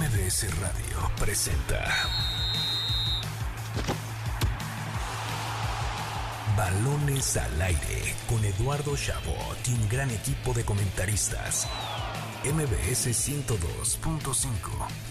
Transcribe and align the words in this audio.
MBS 0.00 0.46
Radio 0.62 1.10
presenta 1.20 1.84
Balones 6.56 7.36
al 7.36 7.60
aire 7.60 8.14
con 8.26 8.42
Eduardo 8.42 8.96
Chabot 8.96 9.58
y 9.68 9.74
un 9.74 9.88
gran 9.90 10.10
equipo 10.10 10.54
de 10.54 10.64
comentaristas. 10.64 11.68
MBS 12.44 13.08
102.5. 13.08 14.46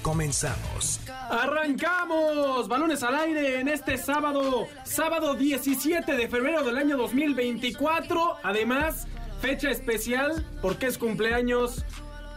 Comenzamos. 0.01 1.01
Arrancamos. 1.07 2.67
Balones 2.67 3.03
al 3.03 3.13
aire 3.13 3.59
en 3.59 3.67
este 3.67 3.95
sábado, 3.95 4.65
sábado 4.85 5.35
17 5.35 6.13
de 6.15 6.27
febrero 6.27 6.63
del 6.63 6.79
año 6.79 6.97
2024. 6.97 8.37
Además, 8.41 9.05
fecha 9.39 9.69
especial 9.69 10.43
porque 10.63 10.87
es 10.87 10.97
cumpleaños 10.97 11.85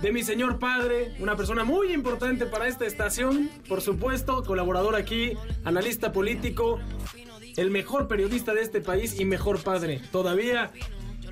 de 0.02 0.10
mi 0.10 0.24
señor 0.24 0.58
padre, 0.58 1.14
una 1.20 1.36
persona 1.36 1.62
muy 1.62 1.92
importante 1.92 2.44
para 2.46 2.66
esta 2.66 2.84
estación, 2.84 3.48
por 3.68 3.80
supuesto, 3.80 4.42
colaborador 4.42 4.96
aquí, 4.96 5.34
analista 5.64 6.12
político, 6.12 6.80
el 7.56 7.70
mejor 7.70 8.08
periodista 8.08 8.52
de 8.52 8.62
este 8.62 8.80
país 8.80 9.20
y 9.20 9.24
mejor 9.24 9.62
padre 9.62 10.00
todavía. 10.10 10.72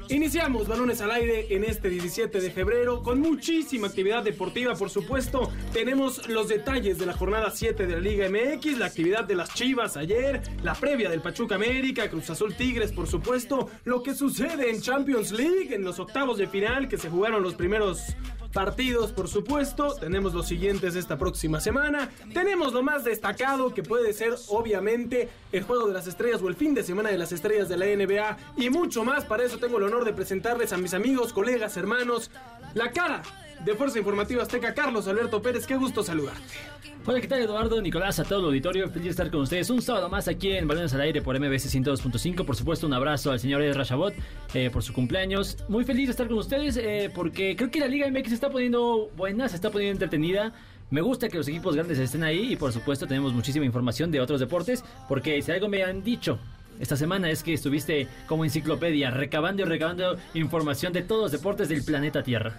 Iniciamos 0.09 0.67
balones 0.67 1.01
al 1.01 1.11
aire 1.11 1.47
en 1.51 1.65
este 1.65 1.89
17 1.89 2.41
de 2.41 2.51
febrero 2.51 3.03
con 3.03 3.21
muchísima 3.21 3.89
actividad 3.89 4.23
deportiva, 4.23 4.75
por 4.75 4.91
supuesto. 4.91 5.53
Tenemos 5.73 6.29
los 6.29 6.49
detalles 6.49 6.99
de 6.99 7.07
la 7.07 7.13
jornada 7.13 7.51
7 7.51 7.87
de 7.87 7.93
la 7.93 8.01
Liga 8.01 8.29
MX, 8.29 8.79
la 8.79 8.87
actividad 8.87 9.25
de 9.25 9.37
las 9.37 9.55
Chivas 9.55 9.97
ayer, 9.97 10.43
la 10.63 10.75
previa 10.75 11.11
del 11.11 11.23
Pachuca 11.23 11.57
América, 11.57 12.09
Cruz 12.09 12.31
Azul 12.31 12.55
Tigres, 12.55 12.93
por 12.93 13.07
supuesto, 13.09 13.69
lo 13.85 14.03
que 14.03 14.15
sucede 14.15 14.71
en 14.71 14.81
Champions 14.81 15.33
League, 15.33 15.75
en 15.75 15.85
los 15.85 15.99
octavos 15.99 16.39
de 16.39 16.49
final 16.49 16.89
que 16.89 16.99
se 16.99 17.09
jugaron 17.09 17.43
los 17.43 17.55
primeros 17.55 18.17
partidos, 18.53 19.13
por 19.13 19.29
supuesto. 19.29 19.95
Tenemos 19.95 20.35
los 20.35 20.47
siguientes 20.47 20.97
esta 20.97 21.19
próxima 21.19 21.61
semana. 21.61 22.11
Tenemos 22.33 22.73
lo 22.73 22.83
más 22.83 23.05
destacado 23.05 23.73
que 23.75 23.83
puede 23.83 24.13
ser, 24.13 24.35
obviamente, 24.49 25.29
el 25.53 25.63
juego 25.63 25.87
de 25.87 25.95
las 25.95 26.07
estrellas 26.07 26.43
o 26.43 26.49
el 26.49 26.57
fin 26.57 26.75
de 26.75 26.83
semana 26.83 27.11
de 27.11 27.19
las 27.19 27.33
estrellas 27.33 27.69
de 27.69 27.77
la 27.77 27.87
NBA 27.87 28.37
y 28.57 28.71
mucho 28.71 29.05
más. 29.05 29.25
Para 29.25 29.45
eso 29.45 29.59
tengo 29.59 29.79
el 29.79 29.85
honor 29.85 30.05
de 30.05 30.13
presentarles 30.13 30.73
a 30.73 30.79
mis 30.79 30.95
amigos, 30.95 31.33
colegas, 31.33 31.77
hermanos, 31.77 32.31
la 32.75 32.91
cara 32.93 33.23
de 33.65 33.75
Fuerza 33.75 33.99
Informativa 33.99 34.43
Azteca, 34.43 34.75
Carlos 34.75 35.07
Alberto 35.07 35.43
Pérez. 35.43 35.67
Qué 35.67 35.77
gusto 35.77 36.03
saludarte. 36.03 36.80
Hola, 37.07 37.21
¿qué 37.21 37.29
tal 37.29 37.41
Eduardo? 37.41 37.81
Nicolás, 37.83 38.19
a 38.21 38.25
todo 38.25 38.41
el 38.41 38.45
auditorio, 38.47 38.89
feliz 38.89 39.05
de 39.05 39.11
estar 39.11 39.31
con 39.31 39.41
ustedes 39.43 39.69
un 39.71 39.83
sábado 39.83 40.09
más 40.09 40.29
aquí 40.29 40.53
en 40.53 40.67
Balones 40.67 40.95
al 40.95 41.03
Aire 41.03 41.21
por 41.21 41.39
MBS 41.39 41.75
102.5. 41.75 42.45
Por 42.45 42.57
supuesto, 42.57 42.87
un 42.87 42.95
abrazo 42.95 43.33
al 43.33 43.41
señor 43.41 43.63
Ezra 43.63 43.85
Chabot 43.85 44.15
eh, 44.55 44.71
por 44.71 44.83
su 44.83 44.93
cumpleaños. 44.93 45.59
Muy 45.69 45.85
feliz 45.85 46.07
de 46.07 46.13
estar 46.13 46.29
con 46.29 46.39
ustedes 46.39 46.77
eh, 46.77 47.11
porque 47.15 47.55
creo 47.57 47.71
que 47.71 47.81
la 47.81 47.89
Liga 47.89 48.11
MX 48.11 48.29
se 48.29 48.35
está 48.35 48.51
poniendo 48.51 49.11
buena, 49.17 49.49
se 49.49 49.57
está 49.57 49.71
poniendo 49.71 49.93
entretenida. 49.93 50.53
Me 50.91 51.01
gusta 51.01 51.29
que 51.29 51.37
los 51.37 51.49
equipos 51.49 51.75
grandes 51.75 51.99
estén 51.99 52.23
ahí 52.23 52.53
y 52.53 52.57
por 52.57 52.73
supuesto 52.73 53.07
tenemos 53.07 53.33
muchísima 53.33 53.65
información 53.65 54.11
de 54.11 54.21
otros 54.21 54.41
deportes 54.41 54.85
porque 55.09 55.41
si 55.43 55.53
algo 55.53 55.69
me 55.69 55.85
han 55.85 56.03
dicho 56.03 56.39
esta 56.81 56.97
semana 56.97 57.31
es 57.31 57.43
que 57.43 57.53
estuviste 57.53 58.09
como 58.27 58.43
enciclopedia 58.43 59.11
recabando 59.11 59.63
y 59.63 59.65
recabando 59.67 60.17
información 60.33 60.95
de 60.95 61.03
todos 61.03 61.23
los 61.25 61.33
deportes 61.33 61.69
del 61.69 61.85
planeta 61.85 62.23
Tierra. 62.23 62.57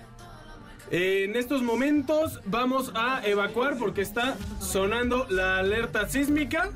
En 0.94 1.38
estos 1.38 1.62
momentos 1.62 2.42
vamos 2.44 2.92
a 2.96 3.26
evacuar 3.26 3.78
porque 3.78 4.02
está 4.02 4.36
sonando 4.60 5.26
la 5.30 5.60
alerta 5.60 6.10
sísmica. 6.10 6.70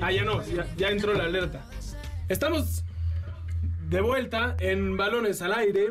Ah, 0.00 0.10
ya 0.10 0.24
no, 0.24 0.42
ya, 0.76 0.88
entró 0.88 1.14
la 1.14 1.26
alerta. 1.26 1.64
Estamos 2.28 2.82
de 3.88 4.00
vuelta 4.00 4.56
en 4.58 4.96
balones 4.96 5.40
al 5.40 5.54
aire. 5.54 5.86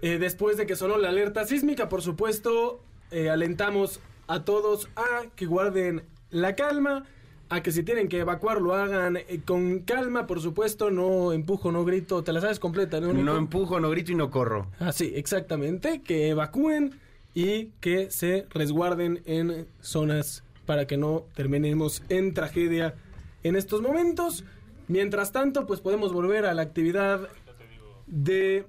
Eh, 0.00 0.18
después 0.18 0.56
de 0.56 0.66
que 0.66 0.74
sonó 0.74 0.98
la 0.98 1.10
alerta 1.10 1.46
sísmica, 1.46 1.88
por 1.88 2.02
supuesto, 2.02 2.82
eh, 3.12 3.30
alentamos 3.30 4.00
a 4.26 4.44
todos 4.44 4.88
a 4.96 5.26
que 5.36 5.46
guarden 5.46 6.02
la 6.30 6.56
calma 6.56 7.04
a 7.52 7.62
que 7.62 7.70
si 7.70 7.82
tienen 7.82 8.08
que 8.08 8.20
evacuar 8.20 8.62
lo 8.62 8.74
hagan 8.74 9.18
eh, 9.18 9.40
con 9.44 9.80
calma, 9.80 10.26
por 10.26 10.40
supuesto, 10.40 10.90
no 10.90 11.32
empujo, 11.34 11.70
no 11.70 11.84
grito, 11.84 12.24
te 12.24 12.32
la 12.32 12.40
sabes 12.40 12.58
completa, 12.58 12.98
¿no? 12.98 13.12
No 13.12 13.36
empujo, 13.36 13.78
no 13.78 13.90
grito 13.90 14.10
y 14.10 14.14
no 14.14 14.30
corro. 14.30 14.68
Ah, 14.80 14.90
sí, 14.90 15.12
exactamente, 15.14 16.00
que 16.00 16.30
evacúen 16.30 16.98
y 17.34 17.66
que 17.80 18.10
se 18.10 18.46
resguarden 18.50 19.22
en 19.26 19.66
zonas 19.82 20.44
para 20.64 20.86
que 20.86 20.96
no 20.96 21.24
terminemos 21.34 22.02
en 22.08 22.32
tragedia 22.32 22.94
en 23.42 23.56
estos 23.56 23.82
momentos. 23.82 24.44
Mientras 24.88 25.30
tanto, 25.32 25.66
pues 25.66 25.80
podemos 25.80 26.14
volver 26.14 26.46
a 26.46 26.54
la 26.54 26.62
actividad 26.62 27.28
de 28.06 28.64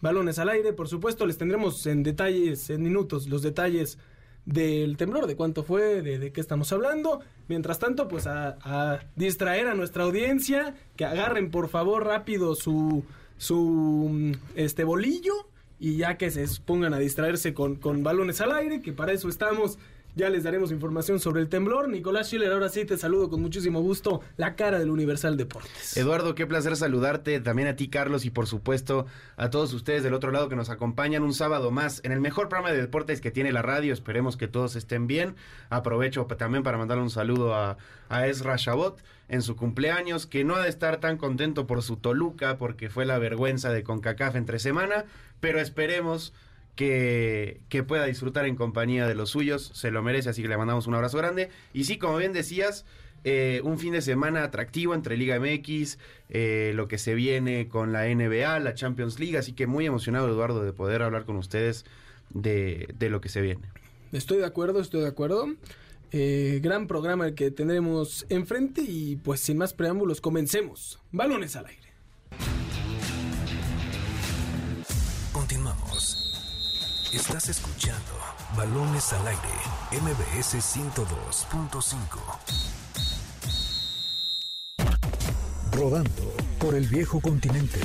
balones 0.00 0.40
al 0.40 0.48
aire, 0.48 0.72
por 0.72 0.88
supuesto, 0.88 1.24
les 1.24 1.38
tendremos 1.38 1.86
en 1.86 2.02
detalles, 2.02 2.68
en 2.68 2.82
minutos, 2.82 3.28
los 3.28 3.42
detalles 3.42 3.96
del 4.44 4.96
temblor, 4.96 5.26
de 5.26 5.36
cuánto 5.36 5.62
fue, 5.62 6.02
de, 6.02 6.32
qué 6.32 6.40
estamos 6.40 6.72
hablando. 6.72 7.20
Mientras 7.52 7.78
tanto, 7.78 8.08
pues 8.08 8.26
a, 8.26 9.00
distraer 9.14 9.66
a 9.66 9.74
nuestra 9.74 10.04
audiencia, 10.04 10.74
que 10.96 11.04
agarren 11.04 11.50
por 11.50 11.68
favor 11.68 12.06
rápido 12.06 12.54
su, 12.54 13.04
su 13.36 14.34
este 14.54 14.84
bolillo 14.84 15.34
y 15.78 15.98
ya 15.98 16.16
que 16.16 16.30
se 16.30 16.46
pongan 16.64 16.94
a 16.94 16.98
distraerse 16.98 17.52
con, 17.52 17.76
con 17.76 18.02
balones 18.02 18.40
al 18.40 18.52
aire, 18.52 18.80
que 18.80 18.94
para 18.94 19.12
eso 19.12 19.28
estamos 19.28 19.78
ya 20.14 20.28
les 20.28 20.44
daremos 20.44 20.70
información 20.70 21.20
sobre 21.20 21.40
el 21.40 21.48
temblor. 21.48 21.88
Nicolás 21.88 22.28
Schiller, 22.28 22.52
ahora 22.52 22.68
sí 22.68 22.84
te 22.84 22.96
saludo 22.98 23.30
con 23.30 23.40
muchísimo 23.40 23.80
gusto, 23.80 24.20
la 24.36 24.56
cara 24.56 24.78
del 24.78 24.90
Universal 24.90 25.36
Deportes. 25.36 25.96
Eduardo, 25.96 26.34
qué 26.34 26.46
placer 26.46 26.76
saludarte, 26.76 27.40
también 27.40 27.68
a 27.68 27.76
ti 27.76 27.88
Carlos 27.88 28.24
y 28.24 28.30
por 28.30 28.46
supuesto 28.46 29.06
a 29.36 29.50
todos 29.50 29.72
ustedes 29.72 30.02
del 30.02 30.14
otro 30.14 30.30
lado 30.30 30.48
que 30.48 30.56
nos 30.56 30.70
acompañan 30.70 31.22
un 31.22 31.34
sábado 31.34 31.70
más 31.70 32.00
en 32.04 32.12
el 32.12 32.20
mejor 32.20 32.48
programa 32.48 32.72
de 32.72 32.80
deportes 32.80 33.20
que 33.20 33.30
tiene 33.30 33.52
la 33.52 33.62
radio. 33.62 33.92
Esperemos 33.92 34.36
que 34.36 34.48
todos 34.48 34.76
estén 34.76 35.06
bien. 35.06 35.34
Aprovecho 35.70 36.26
también 36.26 36.62
para 36.62 36.78
mandarle 36.78 37.02
un 37.02 37.10
saludo 37.10 37.54
a, 37.54 37.78
a 38.08 38.26
Ezra 38.26 38.56
Shabot 38.56 39.02
en 39.28 39.40
su 39.40 39.56
cumpleaños, 39.56 40.26
que 40.26 40.44
no 40.44 40.56
ha 40.56 40.62
de 40.62 40.68
estar 40.68 41.00
tan 41.00 41.16
contento 41.16 41.66
por 41.66 41.82
su 41.82 41.96
Toluca 41.96 42.58
porque 42.58 42.90
fue 42.90 43.06
la 43.06 43.18
vergüenza 43.18 43.70
de 43.70 43.82
CONCACAF 43.82 44.36
entre 44.36 44.58
semana, 44.58 45.06
pero 45.40 45.58
esperemos 45.58 46.34
que, 46.76 47.60
pueda 47.86 48.06
disfrutar 48.06 48.46
en 48.46 48.56
compañía 48.56 49.06
de 49.06 49.14
los 49.14 49.30
suyos, 49.30 49.70
se 49.74 49.90
lo 49.90 50.02
merece, 50.02 50.30
así 50.30 50.42
que 50.42 50.48
le 50.48 50.56
mandamos 50.56 50.86
un 50.86 50.94
abrazo 50.94 51.18
grande. 51.18 51.50
Y 51.72 51.84
sí, 51.84 51.98
como 51.98 52.16
bien 52.16 52.32
decías, 52.32 52.84
eh, 53.24 53.60
un 53.64 53.78
fin 53.78 53.92
de 53.92 54.02
semana 54.02 54.44
atractivo 54.44 54.94
entre 54.94 55.16
Liga 55.16 55.38
MX, 55.38 55.98
eh, 56.30 56.72
lo 56.74 56.88
que 56.88 56.98
se 56.98 57.14
viene 57.14 57.68
con 57.68 57.92
la 57.92 58.06
NBA, 58.06 58.58
la 58.60 58.74
Champions 58.74 59.18
League, 59.18 59.38
así 59.38 59.52
que 59.52 59.66
muy 59.66 59.86
emocionado 59.86 60.28
Eduardo 60.28 60.62
de 60.62 60.72
poder 60.72 61.02
hablar 61.02 61.24
con 61.24 61.36
ustedes 61.36 61.84
de, 62.30 62.88
de 62.98 63.10
lo 63.10 63.20
que 63.20 63.28
se 63.28 63.40
viene. 63.40 63.62
Estoy 64.12 64.38
de 64.38 64.46
acuerdo, 64.46 64.80
estoy 64.80 65.02
de 65.02 65.08
acuerdo. 65.08 65.46
Eh, 66.14 66.60
gran 66.62 66.86
programa 66.86 67.26
el 67.26 67.34
que 67.34 67.50
tendremos 67.50 68.26
enfrente 68.28 68.82
y 68.82 69.16
pues 69.16 69.40
sin 69.40 69.56
más 69.56 69.72
preámbulos 69.72 70.20
comencemos. 70.20 71.00
Balones 71.10 71.56
al 71.56 71.66
aire. 71.66 71.91
Estás 77.12 77.50
escuchando 77.50 78.00
Balones 78.56 79.12
al 79.12 79.26
Aire, 79.26 79.42
MBS 80.00 80.54
102.5. 80.54 82.02
Rodando 85.72 86.32
por 86.58 86.74
el 86.74 86.86
viejo 86.86 87.20
continente. 87.20 87.80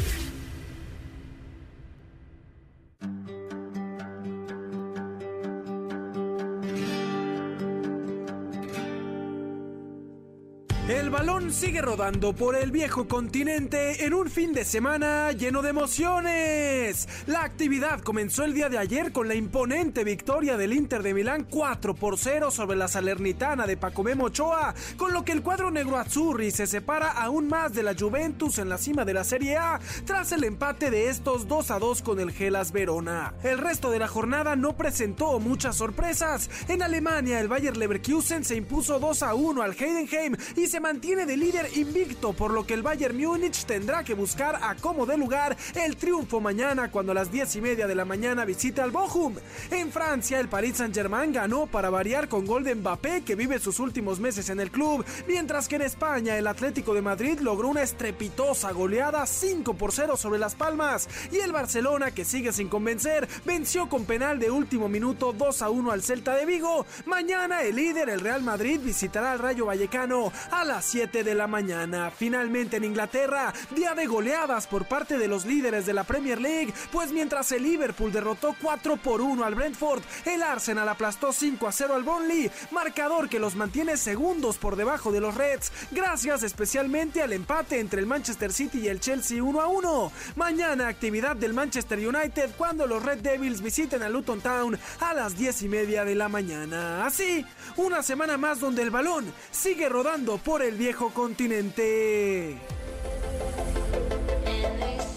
El 10.87 11.09
balón 11.09 11.51
sigue 11.51 11.81
rodando 11.81 12.31
por 12.31 12.55
el 12.55 12.71
viejo 12.71 13.09
continente 13.09 14.05
en 14.05 14.13
un 14.13 14.29
fin 14.29 14.53
de 14.53 14.63
semana 14.63 15.33
lleno 15.33 15.61
de 15.61 15.71
emociones. 15.71 17.09
La 17.27 17.43
actividad 17.43 17.99
comenzó 17.99 18.45
el 18.45 18.53
día 18.53 18.69
de 18.69 18.77
ayer 18.77 19.11
con 19.11 19.27
la 19.27 19.35
imponente 19.35 20.05
victoria 20.05 20.55
del 20.55 20.71
Inter 20.71 21.03
de 21.03 21.13
Milán 21.13 21.45
4 21.49 21.93
por 21.93 22.17
0 22.17 22.51
sobre 22.51 22.77
la 22.77 22.87
Salernitana 22.87 23.67
de 23.67 23.75
Pacomé 23.75 24.13
Ochoa, 24.17 24.73
con 24.95 25.11
lo 25.11 25.25
que 25.25 25.33
el 25.33 25.41
cuadro 25.41 25.71
negro 25.71 25.97
azzurri 25.97 26.51
se 26.51 26.67
separa 26.67 27.11
aún 27.11 27.49
más 27.49 27.73
de 27.73 27.83
la 27.83 27.93
Juventus 27.93 28.57
en 28.57 28.69
la 28.69 28.77
cima 28.77 29.03
de 29.03 29.13
la 29.13 29.25
Serie 29.25 29.57
A 29.57 29.81
tras 30.05 30.31
el 30.31 30.45
empate 30.45 30.89
de 30.89 31.09
estos 31.09 31.49
2 31.49 31.71
a 31.71 31.79
2 31.79 32.01
con 32.01 32.21
el 32.21 32.31
Gelas 32.31 32.71
Verona. 32.71 33.33
El 33.43 33.57
resto 33.57 33.91
de 33.91 33.99
la 33.99 34.07
jornada 34.07 34.55
no 34.55 34.77
presentó 34.77 35.37
muchas 35.41 35.75
sorpresas. 35.75 36.49
En 36.69 36.81
Alemania 36.81 37.41
el 37.41 37.49
Bayer 37.49 37.75
Leverkusen 37.75 38.45
se 38.45 38.55
impuso 38.55 38.99
2 38.99 39.23
a 39.23 39.35
1 39.35 39.61
al 39.61 39.73
Heidenheim 39.73 40.37
y 40.55 40.67
se 40.67 40.76
mantiene 40.79 41.25
de 41.25 41.37
líder 41.37 41.69
invicto, 41.77 42.33
por 42.33 42.51
lo 42.51 42.65
que 42.65 42.73
el 42.73 42.81
Bayern 42.81 43.17
Múnich 43.17 43.65
tendrá 43.65 44.03
que 44.03 44.13
buscar 44.13 44.59
a 44.61 44.75
como 44.75 45.05
de 45.05 45.17
lugar 45.17 45.57
el 45.75 45.97
triunfo 45.97 46.39
mañana 46.39 46.91
cuando 46.91 47.11
a 47.11 47.15
las 47.15 47.31
10 47.31 47.55
y 47.55 47.61
media 47.61 47.87
de 47.87 47.95
la 47.95 48.05
mañana 48.05 48.45
visita 48.45 48.83
al 48.83 48.91
Bochum. 48.91 49.35
En 49.71 49.91
Francia, 49.91 50.39
el 50.39 50.49
Paris 50.49 50.77
Saint-Germain 50.77 51.31
ganó 51.31 51.67
para 51.67 51.89
variar 51.89 52.27
con 52.27 52.45
gol 52.45 52.63
de 52.63 52.75
Mbappé, 52.75 53.23
que 53.23 53.35
vive 53.35 53.59
sus 53.59 53.79
últimos 53.79 54.19
meses 54.19 54.49
en 54.49 54.59
el 54.59 54.71
club, 54.71 55.05
mientras 55.27 55.67
que 55.67 55.75
en 55.75 55.83
España 55.83 56.37
el 56.37 56.47
Atlético 56.47 56.93
de 56.93 57.01
Madrid 57.01 57.39
logró 57.39 57.69
una 57.69 57.83
estrepitosa 57.83 58.71
goleada 58.71 59.25
5 59.25 59.73
por 59.75 59.91
0 59.91 60.17
sobre 60.17 60.39
Las 60.39 60.55
Palmas 60.55 61.09
y 61.31 61.37
el 61.37 61.51
Barcelona, 61.51 62.11
que 62.11 62.25
sigue 62.25 62.53
sin 62.53 62.69
convencer, 62.69 63.27
venció 63.45 63.89
con 63.89 64.05
penal 64.05 64.39
de 64.39 64.51
último 64.51 64.89
minuto 64.89 65.33
2 65.33 65.61
a 65.61 65.69
1 65.69 65.91
al 65.91 66.03
Celta 66.03 66.35
de 66.35 66.45
Vigo. 66.45 66.85
Mañana 67.05 67.61
el 67.63 67.75
líder, 67.75 68.09
el 68.09 68.19
Real 68.19 68.43
Madrid, 68.43 68.79
visitará 68.83 69.31
al 69.31 69.39
Rayo 69.39 69.65
Vallecano 69.65 70.31
las 70.67 70.83
7 70.85 71.23
de 71.23 71.33
la 71.33 71.47
mañana. 71.47 72.11
Finalmente 72.11 72.77
en 72.77 72.83
Inglaterra, 72.83 73.53
día 73.73 73.95
de 73.95 74.05
goleadas 74.05 74.67
por 74.67 74.85
parte 74.85 75.17
de 75.17 75.29
los 75.29 75.45
líderes 75.45 75.85
de 75.85 75.93
la 75.93 76.03
Premier 76.03 76.41
League, 76.41 76.73
pues 76.91 77.11
mientras 77.13 77.51
el 77.53 77.63
Liverpool 77.63 78.11
derrotó 78.11 78.53
4 78.61 78.97
por 78.97 79.21
1 79.21 79.45
al 79.45 79.55
Brentford, 79.55 80.03
el 80.25 80.43
Arsenal 80.43 80.89
aplastó 80.89 81.31
5 81.31 81.67
a 81.67 81.71
0 81.71 81.95
al 81.95 82.03
Burnley, 82.03 82.51
marcador 82.71 83.29
que 83.29 83.39
los 83.39 83.55
mantiene 83.55 83.95
segundos 83.95 84.57
por 84.57 84.75
debajo 84.75 85.11
de 85.11 85.21
los 85.21 85.35
Reds, 85.35 85.71
gracias 85.91 86.43
especialmente 86.43 87.21
al 87.21 87.31
empate 87.31 87.79
entre 87.79 88.01
el 88.01 88.05
Manchester 88.05 88.51
City 88.51 88.79
y 88.79 88.87
el 88.89 88.99
Chelsea 88.99 89.41
1 89.41 89.61
a 89.61 89.67
1. 89.67 90.11
Mañana 90.35 90.89
actividad 90.89 91.37
del 91.37 91.53
Manchester 91.53 91.97
United 91.97 92.51
cuando 92.57 92.85
los 92.87 93.03
Red 93.03 93.19
Devils 93.19 93.61
visiten 93.61 94.03
a 94.03 94.09
Luton 94.09 94.41
Town 94.41 94.77
a 94.99 95.13
las 95.13 95.37
10 95.37 95.61
y 95.61 95.69
media 95.69 96.03
de 96.03 96.15
la 96.15 96.27
mañana. 96.27 97.05
Así, 97.05 97.45
una 97.77 98.03
semana 98.03 98.37
más 98.37 98.59
donde 98.59 98.81
el 98.81 98.91
balón 98.91 99.25
sigue 99.51 99.87
rodando 99.87 100.37
por 100.37 100.56
el 100.61 100.75
viejo 100.75 101.11
continente. 101.11 102.57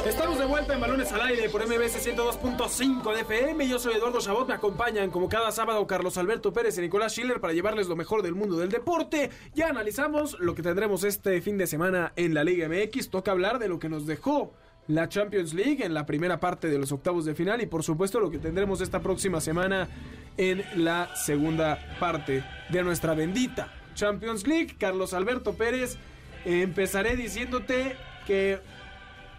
Estamos 0.07 0.39
de 0.39 0.45
vuelta 0.45 0.75
en 0.75 0.81
Balones 0.81 1.13
al 1.13 1.23
Aire 1.23 1.49
por 1.49 1.67
MBS 1.67 2.07
102.5 2.07 3.15
de 3.15 3.21
FM. 3.21 3.69
Yo 3.69 3.79
soy 3.79 3.95
Eduardo 3.95 4.21
Chabot. 4.21 4.49
Me 4.49 4.55
acompañan 4.55 5.11
como 5.11 5.29
cada 5.29 5.51
sábado 5.53 5.87
Carlos 5.87 6.19
Alberto 6.19 6.53
Pérez 6.53 6.77
y 6.79 6.83
Nicolás 6.83 7.13
Schiller 7.13 7.41
para 7.41 7.53
llevarles 7.53 7.87
lo 7.87 7.97
mejor 7.97 8.23
del 8.23 8.35
mundo 8.35 8.57
del 8.57 8.71
deporte. 8.71 9.31
Ya 9.55 9.69
analizamos 9.69 10.39
lo 10.41 10.55
que 10.55 10.63
tendremos 10.63 11.05
este 11.05 11.41
fin 11.41 11.57
de 11.59 11.67
semana 11.67 12.13
en 12.17 12.35
la 12.35 12.45
Liga 12.45 12.69
MX. 12.69 13.11
Toca 13.11 13.31
hablar 13.31 13.59
de 13.59 13.69
lo 13.69 13.79
que 13.79 13.89
nos 13.89 14.07
dejó 14.07 14.53
la 14.89 15.09
Champions 15.09 15.55
League 15.55 15.85
en 15.85 15.95
la 15.95 16.07
primera 16.07 16.41
parte 16.41 16.69
de 16.69 16.79
los 16.79 16.93
octavos 16.93 17.25
de 17.25 17.35
final 17.35 17.63
y 17.63 17.67
por 17.67 17.83
supuesto 17.83 18.21
lo 18.21 18.31
que 18.31 18.39
tendremos 18.39 18.81
esta 18.81 19.01
próxima 19.01 19.41
semana 19.41 19.89
en 20.37 20.65
la 20.77 21.15
segunda 21.15 21.97
parte 21.99 22.45
de 22.71 22.83
nuestra 22.83 23.15
bendita 23.15 23.80
Champions 24.01 24.47
League. 24.47 24.77
Carlos 24.79 25.13
Alberto 25.13 25.53
Pérez, 25.55 25.99
eh, 26.47 26.63
empezaré 26.63 27.17
diciéndote 27.17 27.97
que 28.27 28.59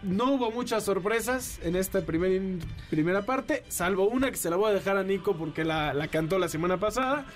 no 0.02 0.32
hubo 0.32 0.50
muchas 0.52 0.84
sorpresas 0.84 1.58
en 1.62 1.74
esta 1.74 2.00
primer, 2.02 2.40
primera 2.88 3.22
parte, 3.22 3.64
salvo 3.68 4.08
una 4.08 4.30
que 4.30 4.36
se 4.36 4.50
la 4.50 4.56
voy 4.56 4.70
a 4.70 4.74
dejar 4.74 4.96
a 4.96 5.02
Nico 5.02 5.36
porque 5.36 5.64
la, 5.64 5.92
la 5.94 6.08
cantó 6.08 6.38
la 6.38 6.48
semana 6.48 6.78
pasada. 6.78 7.26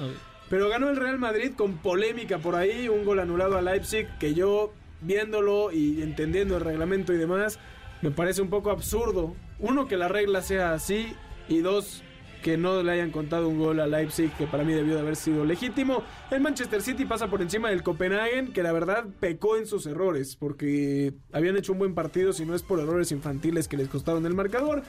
Pero 0.49 0.69
ganó 0.69 0.89
el 0.89 0.97
Real 0.97 1.19
Madrid 1.19 1.53
con 1.57 1.79
polémica 1.79 2.39
por 2.39 2.55
ahí, 2.55 2.89
un 2.89 3.05
gol 3.05 3.19
anulado 3.19 3.59
a 3.59 3.63
Leipzig 3.63 4.07
que 4.19 4.33
yo 4.33 4.73
viéndolo 5.01 5.73
y 5.73 6.03
entendiendo 6.03 6.57
el 6.57 6.65
reglamento 6.65 7.13
y 7.13 7.17
demás, 7.17 7.59
me 8.03 8.13
parece 8.13 8.43
un 8.43 8.51
poco 8.51 8.71
absurdo. 8.71 9.35
Uno, 9.59 9.89
que 9.89 9.97
la 9.97 10.07
regla 10.07 10.43
sea 10.43 10.73
así 10.73 11.15
y 11.49 11.59
dos, 11.59 12.03
que 12.43 12.57
no 12.57 12.83
le 12.83 12.93
hayan 12.93 13.11
contado 13.11 13.49
un 13.49 13.59
gol 13.59 13.81
a 13.81 13.87
Leipzig 13.87 14.31
que 14.33 14.47
para 14.47 14.65
mí 14.65 14.73
debió 14.73 14.95
de 14.95 15.01
haber 15.01 15.17
sido 15.17 15.45
legítimo. 15.45 16.03
El 16.31 16.41
Manchester 16.41 16.83
City 16.83 17.05
pasa 17.05 17.29
por 17.29 17.43
encima 17.43 17.71
del 17.71 17.83
Copenhagen 17.83 18.53
que 18.53 18.63
la 18.63 18.73
verdad 18.73 19.05
pecó 19.21 19.57
en 19.57 19.67
sus 19.67 19.87
errores 19.87 20.37
porque 20.37 21.15
habían 21.33 21.57
hecho 21.57 21.73
un 21.73 21.79
buen 21.79 21.95
partido 21.95 22.33
si 22.33 22.45
no 22.45 22.55
es 22.55 22.63
por 22.63 22.81
errores 22.81 23.13
infantiles 23.13 23.69
que 23.69 23.77
les 23.77 23.89
costaron 23.89 24.27
el 24.27 24.35
marcador. 24.35 24.83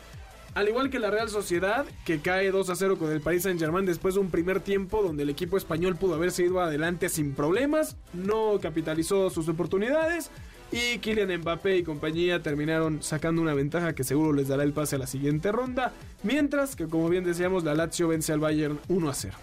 Al 0.58 0.68
igual 0.68 0.90
que 0.90 0.98
la 0.98 1.12
Real 1.12 1.30
Sociedad, 1.30 1.86
que 2.04 2.20
cae 2.20 2.50
2 2.50 2.72
a 2.72 2.76
0 2.76 2.98
con 2.98 3.12
el 3.12 3.22
Paris 3.22 3.44
Saint 3.44 3.60
Germain 3.60 3.86
después 3.86 4.16
de 4.16 4.22
un 4.22 4.32
primer 4.32 4.60
tiempo 4.60 5.04
donde 5.04 5.22
el 5.22 5.30
equipo 5.30 5.56
español 5.56 5.98
pudo 5.98 6.16
haberse 6.16 6.46
ido 6.46 6.62
adelante 6.62 7.10
sin 7.10 7.36
problemas, 7.36 7.96
no 8.14 8.58
capitalizó 8.60 9.30
sus 9.30 9.48
oportunidades 9.50 10.32
y 10.72 11.00
Kylian 11.00 11.40
Mbappé 11.40 11.78
y 11.78 11.84
compañía 11.84 12.42
terminaron 12.42 13.02
sacando 13.02 13.42
una 13.42 13.54
ventaja 13.54 13.94
que 13.94 14.04
seguro 14.04 14.34
les 14.34 14.48
dará 14.48 14.64
el 14.64 14.74
pase 14.74 14.98
a 14.98 15.00
la 15.00 15.08
siguiente 15.08 15.52
ronda, 15.52 15.94
mientras 16.24 16.76
que 16.76 16.88
como 16.88 17.10
bien 17.10 17.24
decíamos 17.24 17.64
la 17.64 17.74
Lazio 17.74 18.10
vence 18.10 18.34
al 18.34 18.40
Bayern 18.40 18.80
1 18.90 19.10
a 19.10 19.14
0. 19.14 19.38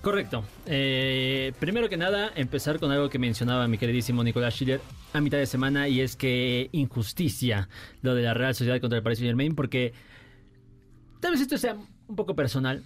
Correcto. 0.00 0.44
Eh, 0.66 1.52
primero 1.58 1.88
que 1.88 1.96
nada, 1.96 2.30
empezar 2.36 2.78
con 2.78 2.92
algo 2.92 3.10
que 3.10 3.18
mencionaba 3.18 3.66
mi 3.66 3.78
queridísimo 3.78 4.22
Nicolás 4.22 4.54
Schiller 4.54 4.80
a 5.12 5.20
mitad 5.20 5.38
de 5.38 5.46
semana 5.46 5.88
y 5.88 6.00
es 6.00 6.14
que 6.14 6.68
injusticia 6.70 7.68
lo 8.02 8.14
de 8.14 8.22
la 8.22 8.32
Real 8.32 8.54
Sociedad 8.54 8.80
contra 8.80 8.98
el 8.98 9.02
Paris 9.02 9.18
Saint 9.18 9.30
Germain 9.30 9.56
porque 9.56 9.92
tal 11.18 11.32
vez 11.32 11.40
esto 11.40 11.58
sea 11.58 11.74
un 12.06 12.16
poco 12.16 12.36
personal, 12.36 12.84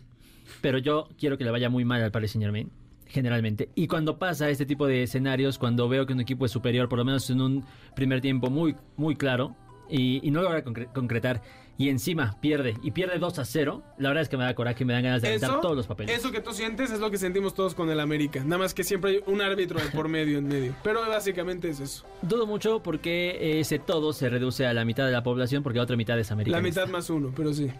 pero 0.63 0.79
yo 0.79 1.09
quiero 1.19 1.37
que 1.37 1.45
le 1.45 1.51
vaya 1.51 1.69
muy 1.69 1.85
mal 1.85 2.03
al 2.03 2.11
Paris 2.11 2.33
Saint 2.33 2.45
Germain 2.45 2.71
generalmente. 3.13 3.69
Y 3.75 3.87
cuando 3.87 4.19
pasa 4.19 4.49
este 4.51 4.67
tipo 4.67 4.87
de 4.87 5.03
escenarios, 5.05 5.59
cuando 5.59 5.89
veo 5.89 6.07
que 6.07 6.13
un 6.15 6.21
equipo 6.21 6.47
es 6.47 6.51
superior, 6.53 6.89
por 6.89 6.99
lo 6.99 7.05
menos 7.05 7.29
en 7.31 7.41
un 7.41 7.65
primer 7.95 8.21
tiempo 8.21 8.51
muy, 8.51 8.75
muy 8.97 9.15
claro, 9.17 9.55
y, 9.89 10.27
y 10.27 10.31
no 10.31 10.43
logra 10.43 10.65
concre- 10.65 10.91
concretar, 10.93 11.43
y 11.79 11.89
encima 11.89 12.39
pierde, 12.41 12.77
y 12.83 12.91
pierde 12.93 13.19
2 13.19 13.39
a 13.39 13.45
0, 13.45 13.83
la 13.99 14.09
verdad 14.09 14.23
es 14.23 14.29
que 14.29 14.37
me 14.37 14.45
da 14.45 14.55
coraje 14.55 14.85
y 14.85 14.87
me 14.87 14.93
dan 14.93 15.03
ganas 15.03 15.21
de 15.23 15.29
aventar 15.29 15.61
todos 15.61 15.77
los 15.77 15.87
papeles. 15.87 16.17
eso 16.19 16.31
que 16.31 16.41
tú 16.41 16.53
sientes 16.53 16.91
es 16.91 17.01
lo 17.01 17.11
que 17.11 17.19
sentimos 17.19 17.55
todos 17.55 17.75
con 17.75 17.91
el 17.91 17.99
América, 18.01 18.43
nada 18.45 18.59
más 18.59 18.73
que 18.75 18.85
siempre 18.85 19.11
hay 19.13 19.21
un 19.27 19.41
árbitro 19.43 19.81
de 19.81 19.87
por 19.91 20.09
medio 20.09 20.39
en 20.39 20.49
medio, 20.49 20.75
pero 20.85 21.01
básicamente 21.09 21.69
es 21.71 21.81
eso. 21.81 22.05
Dudo 22.23 22.47
mucho 22.47 22.83
porque 22.83 23.59
ese 23.61 23.79
todo 23.79 24.13
se 24.13 24.29
reduce 24.31 24.67
a 24.67 24.73
la 24.75 24.85
mitad 24.85 25.05
de 25.07 25.13
la 25.13 25.23
población 25.23 25.63
porque 25.63 25.79
la 25.79 25.85
otra 25.85 25.97
mitad 25.97 26.19
es 26.19 26.29
La 26.31 26.35
americanista. 26.35 26.83
mitad 26.83 26.93
más 26.93 27.11
uno, 27.11 27.33
pero 27.35 27.53
sí. 27.53 27.71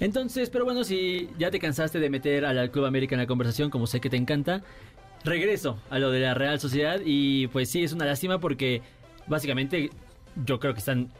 Entonces, 0.00 0.50
pero 0.50 0.64
bueno, 0.64 0.84
si 0.84 1.28
ya 1.38 1.50
te 1.50 1.58
cansaste 1.58 1.98
de 2.00 2.10
meter 2.10 2.44
al 2.44 2.70
Club 2.70 2.84
América 2.84 3.14
en 3.14 3.20
la 3.20 3.26
conversación, 3.26 3.70
como 3.70 3.86
sé 3.86 4.00
que 4.00 4.10
te 4.10 4.16
encanta, 4.16 4.62
regreso 5.24 5.78
a 5.90 5.98
lo 5.98 6.10
de 6.10 6.20
la 6.20 6.34
Real 6.34 6.60
Sociedad 6.60 7.00
y 7.04 7.46
pues 7.48 7.70
sí, 7.70 7.82
es 7.82 7.92
una 7.92 8.04
lástima 8.04 8.38
porque 8.38 8.82
básicamente 9.26 9.90
yo 10.44 10.60
creo 10.60 10.72
que 10.74 10.80
están 10.80 11.10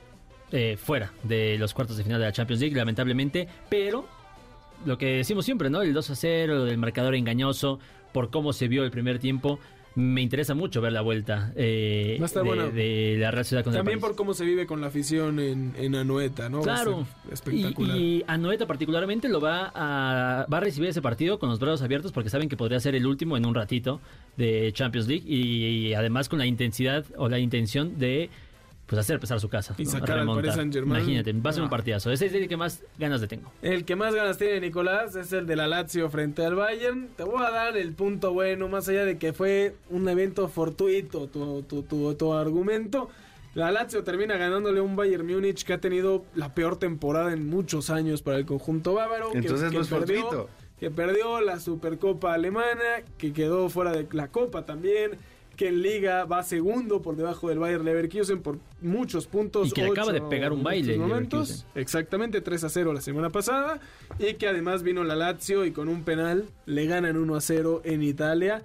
eh, 0.52 0.76
fuera 0.76 1.12
de 1.23 1.56
los 1.58 1.75
cuartos 1.75 1.96
de 1.96 2.05
final 2.05 2.20
de 2.20 2.26
la 2.26 2.32
Champions 2.32 2.61
League, 2.61 2.76
lamentablemente, 2.76 3.49
pero 3.69 4.06
lo 4.84 4.99
que 4.99 5.17
decimos 5.17 5.44
siempre, 5.44 5.70
¿no? 5.70 5.82
El 5.82 5.93
2 5.93 6.11
a 6.11 6.14
0, 6.14 6.55
lo 6.55 6.64
del 6.64 6.79
marcador 6.79 7.14
engañoso, 7.14 7.81
por 8.12 8.31
cómo 8.31 8.52
se 8.52 8.69
vio 8.69 8.84
el 8.84 8.90
primer 8.90 9.19
tiempo. 9.19 9.58
Me 9.96 10.20
interesa 10.20 10.54
mucho 10.54 10.82
ver 10.82 10.93
la 10.93 11.00
vuelta 11.00 11.52
eh, 11.56 12.19
de, 12.20 13.16
la 13.19 13.31
Real 13.31 13.46
el 13.50 13.64
También 13.64 13.84
París. 13.84 13.98
por 13.98 14.14
cómo 14.14 14.34
se 14.34 14.44
vive 14.44 14.66
con 14.66 14.82
la 14.82 14.88
afición 14.88 15.40
en, 15.40 15.72
en 15.78 15.94
Anoeta, 15.94 16.50
¿no? 16.50 16.60
Claro. 16.60 17.06
espectacular. 17.32 17.96
Y, 17.96 18.19
y 18.19 18.25
Anoeta 18.26 18.66
particularmente 18.66 19.31
lo 19.31 19.40
va 19.40 19.72
a, 19.75 20.46
va 20.52 20.58
a 20.58 20.60
recibir 20.60 20.90
ese 20.90 21.00
partido 21.00 21.38
con 21.38 21.48
los 21.48 21.58
brazos 21.58 21.81
abiertos 21.81 22.12
porque 22.12 22.28
saben 22.28 22.50
que 22.50 22.58
podría 22.58 22.78
ser 22.78 22.94
el 22.94 23.06
último 23.06 23.38
en 23.38 23.46
un 23.46 23.54
ratito 23.54 24.00
de 24.37 24.70
Champions 24.72 25.08
League 25.08 25.25
y, 25.26 25.94
además 25.94 26.28
con 26.28 26.38
la 26.38 26.46
intensidad 26.46 27.04
o 27.16 27.28
la 27.28 27.38
intención 27.38 27.98
de 27.98 28.28
pues 28.86 28.98
hacer 29.00 29.18
pesar 29.18 29.40
su 29.40 29.48
casa. 29.48 29.74
Y 29.78 29.84
¿no? 29.84 29.90
sacar 29.90 30.18
al. 30.18 30.26
Paris 30.26 30.54
Saint-Germain. 30.54 31.00
Imagínate, 31.02 31.32
va 31.32 31.50
a 31.50 31.52
ser 31.52 31.62
un 31.64 31.68
partidazo. 31.68 32.10
Ese 32.12 32.26
es 32.26 32.34
el 32.34 32.48
que 32.48 32.56
más 32.56 32.82
ganas 32.98 33.20
de 33.20 33.26
tengo. 33.26 33.50
El 33.62 33.84
que 33.84 33.96
más 33.96 34.14
ganas 34.14 34.38
tiene 34.38 34.60
Nicolás 34.60 35.16
es 35.16 35.32
el 35.32 35.46
de 35.46 35.56
la 35.56 35.66
Lazio 35.66 36.08
frente 36.08 36.44
al 36.44 36.54
Bayern. 36.54 37.08
Te 37.16 37.24
voy 37.24 37.42
a 37.44 37.50
dar 37.50 37.76
el 37.76 37.92
punto 37.94 38.32
bueno, 38.32 38.68
más 38.68 38.88
allá 38.88 39.05
de 39.05 39.19
que 39.19 39.32
fue 39.32 39.74
un 39.90 40.08
evento 40.08 40.48
fortuito 40.48 41.26
tu, 41.28 41.62
tu, 41.62 41.82
tu, 41.82 42.14
tu 42.14 42.32
argumento. 42.32 43.10
La 43.55 43.72
Lazio 43.72 44.05
termina 44.05 44.36
ganándole 44.36 44.81
a 44.81 44.82
un 44.82 44.96
Bayern 44.96 45.26
Múnich 45.26 45.64
que 45.64 45.72
ha 45.72 45.81
tenido 45.81 46.24
la 46.34 46.55
peor 46.55 46.78
temporada 46.78 47.32
en 47.32 47.48
muchos 47.48 47.88
años 47.90 48.20
para 48.22 48.36
el 48.36 48.44
conjunto 48.46 48.93
bávaro. 48.94 49.31
que- 49.32 49.38
Entonces 49.38 49.70
que, 49.70 49.76
no 49.78 49.82
es 49.82 49.88
perdió, 49.88 50.20
fortuito. 50.22 50.50
que 50.78 50.90
perdió 50.90 51.40
la 51.40 51.58
Supercopa 51.58 52.34
Alemana, 52.34 53.02
que 53.19 53.32
quedó 53.32 53.69
fuera 53.70 53.93
de 53.93 54.06
la 54.12 54.28
Copa 54.28 54.66
también. 54.66 55.12
Que 55.56 55.69
en 55.69 55.81
Liga 55.81 56.25
va 56.27 56.43
segundo 56.43 57.01
por 57.01 57.17
debajo 57.17 57.48
del 57.48 57.58
Bayern 57.58 57.84
Leverkusen 57.84 58.43
por 58.43 58.58
muchos 58.82 59.27
puntos. 59.27 59.69
Y 59.69 59.70
que 59.72 59.84
acaba 59.86 60.13
de 60.13 60.20
pegar 60.20 60.53
un 60.53 60.58
en 60.58 60.65
baile 60.65 60.98
momentos. 60.98 61.67
Exactamente, 61.75 62.41
3 62.43 62.65
a 62.65 62.69
0 62.69 62.93
la 62.93 63.01
semana 63.01 63.31
pasada. 63.31 63.81
Y 64.19 64.34
que 64.34 64.48
además 64.48 64.82
vino 64.82 65.03
la 65.03 65.17
Lazio 65.17 65.65
y 65.65 65.70
con 65.72 65.89
un 65.89 66.03
penal 66.05 66.44
le 66.67 66.86
ganan 66.86 67.17
1 67.17 67.34
a 67.34 67.41
0 67.41 67.81
en 67.84 68.03
Italia. 68.03 68.63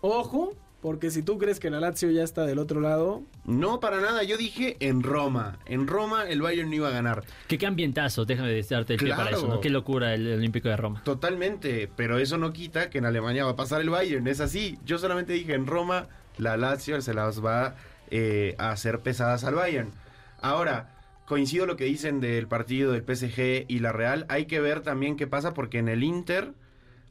Ojo, 0.00 0.56
porque 0.80 1.10
si 1.12 1.22
tú 1.22 1.38
crees 1.38 1.60
que 1.60 1.70
la 1.70 1.78
Lazio 1.78 2.10
ya 2.10 2.24
está 2.24 2.44
del 2.44 2.58
otro 2.58 2.80
lado, 2.80 3.22
No, 3.44 3.78
para 3.78 4.00
nada. 4.00 4.24
Yo 4.24 4.36
dije 4.36 4.76
en 4.80 5.04
Roma. 5.04 5.60
En 5.66 5.86
Roma 5.86 6.28
el 6.28 6.42
Bayern 6.42 6.68
no 6.70 6.74
iba 6.74 6.88
a 6.88 6.92
ganar. 6.92 7.22
Que 7.46 7.56
qué 7.56 7.66
ambientazo, 7.66 8.24
déjame 8.24 8.60
darte 8.62 8.94
el 8.94 8.98
pie 8.98 9.10
para 9.10 9.28
Claro. 9.28 9.36
eso, 9.36 9.46
¿no? 9.46 9.60
Qué 9.60 9.70
locura 9.70 10.12
el, 10.14 10.26
el 10.26 10.38
Olímpico 10.38 10.68
de 10.68 10.76
Roma. 10.76 11.02
Totalmente. 11.04 11.88
Pero 11.94 12.18
eso 12.18 12.36
no 12.36 12.52
quita 12.52 12.90
que 12.90 12.98
en 12.98 13.04
Alemania 13.06 13.44
va 13.44 13.52
a 13.52 13.56
pasar 13.56 13.80
el 13.80 13.90
Bayern. 13.90 14.26
Es 14.26 14.40
así. 14.40 14.76
Yo 14.84 14.98
solamente 14.98 15.32
dije 15.34 15.54
en 15.54 15.66
Roma 15.68 16.08
la 16.38 16.56
Lazio 16.56 17.00
se 17.00 17.14
las 17.14 17.44
va 17.44 17.74
eh, 18.10 18.54
a 18.58 18.70
hacer 18.70 19.00
pesadas 19.00 19.44
al 19.44 19.54
Bayern. 19.54 19.90
Ahora, 20.40 20.90
coincido 21.26 21.66
lo 21.66 21.76
que 21.76 21.84
dicen 21.84 22.20
del 22.20 22.46
partido 22.48 22.92
del 22.92 23.02
PSG 23.02 23.64
y 23.68 23.78
la 23.78 23.92
Real. 23.92 24.26
Hay 24.28 24.46
que 24.46 24.60
ver 24.60 24.80
también 24.80 25.16
qué 25.16 25.26
pasa 25.26 25.54
porque 25.54 25.78
en 25.78 25.88
el 25.88 26.02
Inter, 26.02 26.52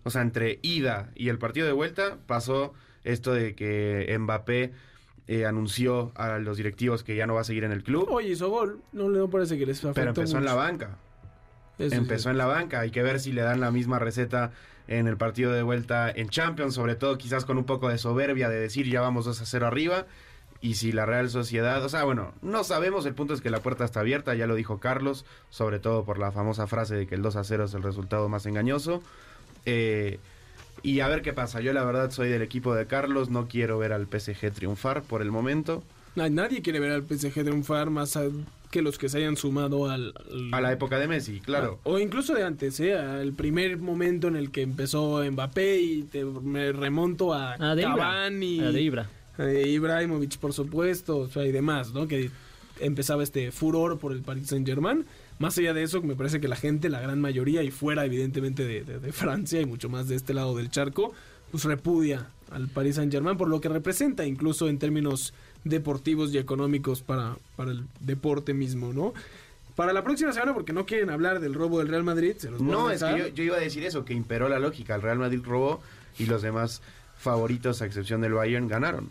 o 0.04 0.10
sea, 0.10 0.22
entre 0.22 0.60
ida 0.62 1.10
y 1.16 1.30
el 1.30 1.40
partido 1.40 1.66
de 1.66 1.74
vuelta, 1.74 2.18
pasó 2.28 2.74
esto 3.04 3.34
de 3.34 3.56
que 3.56 4.16
Mbappé 4.20 4.74
eh, 5.28 5.46
anunció 5.46 6.12
a 6.16 6.40
los 6.40 6.58
directivos 6.58 7.04
que 7.04 7.16
ya 7.16 7.26
no 7.26 7.36
va 7.36 7.42
a 7.42 7.46
seguir 7.46 7.64
en 7.64 7.72
el 7.72 7.84
club, 7.84 8.08
Oye, 8.10 8.30
hizo 8.30 8.50
gol. 8.50 8.82
No 8.92 9.10
le 9.10 9.20
no 9.20 9.30
parece 9.30 9.58
que 9.58 9.66
les 9.66 9.78
afectó 9.78 9.94
pero 9.94 10.10
empezó 10.10 10.38
en 10.38 10.46
la 10.46 10.56
banca. 10.56 10.98
Eso 11.82 11.96
empezó 11.96 12.24
sí. 12.24 12.30
en 12.30 12.38
la 12.38 12.46
banca. 12.46 12.80
Hay 12.82 12.92
que 12.92 13.04
ver 13.04 13.20
si 13.20 13.32
le 13.32 13.42
dan 13.42 13.60
la 13.60 13.72
misma 13.72 14.00
receta 14.00 14.52
en 14.88 15.08
el 15.08 15.18
partido 15.18 15.52
de 15.54 15.62
vuelta 15.64 16.10
en 16.12 16.30
Champions, 16.30 16.74
sobre 16.76 16.96
todo 16.96 17.18
quizás 17.18 17.46
con 17.46 17.58
un 17.58 17.64
poco 17.66 17.90
de 17.90 17.98
soberbia 17.98 18.50
de 18.50 18.60
decir 18.60 18.88
ya 18.90 19.02
vamos 19.02 19.26
2 19.26 19.42
a 19.42 19.46
0 19.46 19.68
arriba. 19.68 20.06
Y 20.64 20.76
si 20.76 20.92
la 20.92 21.08
Real 21.08 21.30
Sociedad, 21.32 21.84
o 21.84 21.90
sea, 21.90 22.04
bueno, 22.04 22.34
no 22.44 22.64
sabemos, 22.64 23.06
el 23.08 23.16
punto 23.16 23.34
es 23.34 23.42
que 23.42 23.50
la 23.50 23.62
puerta 23.62 23.84
está 23.84 24.02
abierta, 24.02 24.36
ya 24.36 24.46
lo 24.46 24.54
dijo 24.54 24.80
Carlos, 24.80 25.26
sobre 25.50 25.80
todo 25.80 26.04
por 26.06 26.20
la 26.20 26.32
famosa 26.32 26.68
frase 26.68 26.94
de 26.96 27.08
que 27.08 27.16
el 27.16 27.24
2 27.24 27.36
a 27.38 27.44
0 27.44 27.64
es 27.66 27.74
el 27.74 27.82
resultado 27.82 28.30
más 28.30 28.46
engañoso. 28.46 29.02
Eh, 29.66 30.20
y 30.84 31.00
a 31.00 31.08
ver 31.08 31.22
qué 31.22 31.34
pasa, 31.34 31.62
yo 31.62 31.74
la 31.74 31.84
verdad 31.84 32.12
soy 32.12 32.30
del 32.30 32.42
equipo 32.44 32.74
de 32.76 32.86
Carlos, 32.88 33.30
no 33.30 33.48
quiero 33.48 33.78
ver 33.80 33.92
al 33.94 34.06
PSG 34.08 34.52
triunfar 34.52 35.02
por 35.04 35.22
el 35.22 35.32
momento. 35.32 35.84
Na- 36.16 36.30
Nadie 36.30 36.62
quiere 36.62 36.80
ver 36.80 36.92
al 36.92 37.04
PSG 37.04 37.44
triunfar 37.44 37.90
más 37.90 38.16
a- 38.18 38.26
que 38.72 38.82
los 38.82 38.98
que 38.98 39.10
se 39.10 39.18
hayan 39.20 39.38
sumado 39.38 39.90
al, 39.90 40.14
al- 40.32 40.54
A 40.54 40.62
la 40.62 40.72
época 40.72 40.98
de 40.98 41.08
Messi, 41.08 41.40
claro. 41.42 41.80
O 41.84 42.00
incluso 42.00 42.34
de 42.34 42.44
antes, 42.44 42.80
¿eh? 42.80 42.96
Al 42.98 43.34
primer 43.34 43.78
momento 43.78 44.28
en 44.28 44.36
el 44.36 44.50
que 44.52 44.62
empezó 44.62 45.24
Mbappé 45.30 45.80
y 45.82 46.04
te, 46.04 46.24
me 46.26 46.72
remonto 46.72 47.34
a 47.34 47.56
Ah, 47.60 47.76
de 47.76 47.82
Ibra. 47.84 47.96
Cavani. 47.96 48.60
Ah, 48.62 48.72
de 48.72 48.82
Ibra. 48.82 49.10
eh, 49.38 49.66
Ibrahimovic, 49.68 50.38
por 50.38 50.54
supuesto, 50.54 51.18
o 51.18 51.28
sea, 51.28 51.46
y 51.46 51.52
demás, 51.52 51.94
¿no? 51.94 52.08
Que 52.08 52.32
empezaba 52.80 53.22
este 53.24 53.52
furor 53.52 54.00
por 54.00 54.12
el 54.14 54.22
Paris 54.22 54.48
Saint 54.48 54.66
Germain. 54.68 55.06
Más 55.38 55.58
allá 55.58 55.74
de 55.74 55.84
eso, 55.84 56.02
me 56.02 56.16
parece 56.16 56.40
que 56.40 56.48
la 56.48 56.56
gente, 56.56 56.90
la 56.90 57.00
gran 57.02 57.20
mayoría, 57.20 57.62
y 57.64 57.72
fuera 57.72 58.06
evidentemente 58.06 58.66
de, 58.66 58.84
de- 58.84 59.00
de 59.00 59.12
Francia 59.12 59.60
y 59.62 59.66
mucho 59.66 59.90
más 59.90 60.08
de 60.08 60.16
este 60.16 60.34
lado 60.34 60.56
del 60.56 60.70
charco, 60.70 61.14
pues 61.52 61.64
repudia 61.66 62.28
al 62.52 62.68
Paris 62.70 62.96
Saint 62.96 63.12
Germain 63.12 63.38
por 63.38 63.48
lo 63.50 63.60
que 63.62 63.70
representa, 63.70 64.26
incluso 64.26 64.70
en 64.70 64.78
términos 64.80 65.34
deportivos 65.64 66.34
y 66.34 66.38
económicos 66.38 67.02
para, 67.02 67.36
para 67.56 67.72
el 67.72 67.86
deporte 68.00 68.54
mismo, 68.54 68.94
¿no? 68.94 69.14
Para 69.76 69.94
la 69.94 70.04
próxima 70.04 70.34
semana, 70.34 70.54
porque 70.54 70.74
no 70.74 70.86
quieren 70.86 71.10
hablar 71.10 71.40
del 71.40 71.54
robo 71.54 71.80
del 71.80 71.88
Real 71.88 72.04
Madrid, 72.04 72.36
se 72.38 72.52
los 72.52 72.60
voy 72.62 72.70
a 72.70 72.72
No, 72.74 72.92
es 72.92 73.04
que 73.04 73.18
yo, 73.18 73.28
yo 73.30 73.44
iba 73.44 73.58
a 73.58 73.60
decir 73.60 73.84
eso, 73.86 74.04
que 74.04 74.14
imperó 74.14 74.50
la 74.50 74.60
lógica. 74.60 74.96
El 74.96 75.02
Real 75.02 75.18
Madrid 75.18 75.40
robó 75.44 75.82
y 76.20 76.26
los 76.26 76.42
demás 76.42 76.82
favoritos, 77.18 77.82
a 77.82 77.86
excepción 77.86 78.22
del 78.22 78.34
Bayern, 78.34 78.68
ganaron. 78.68 79.10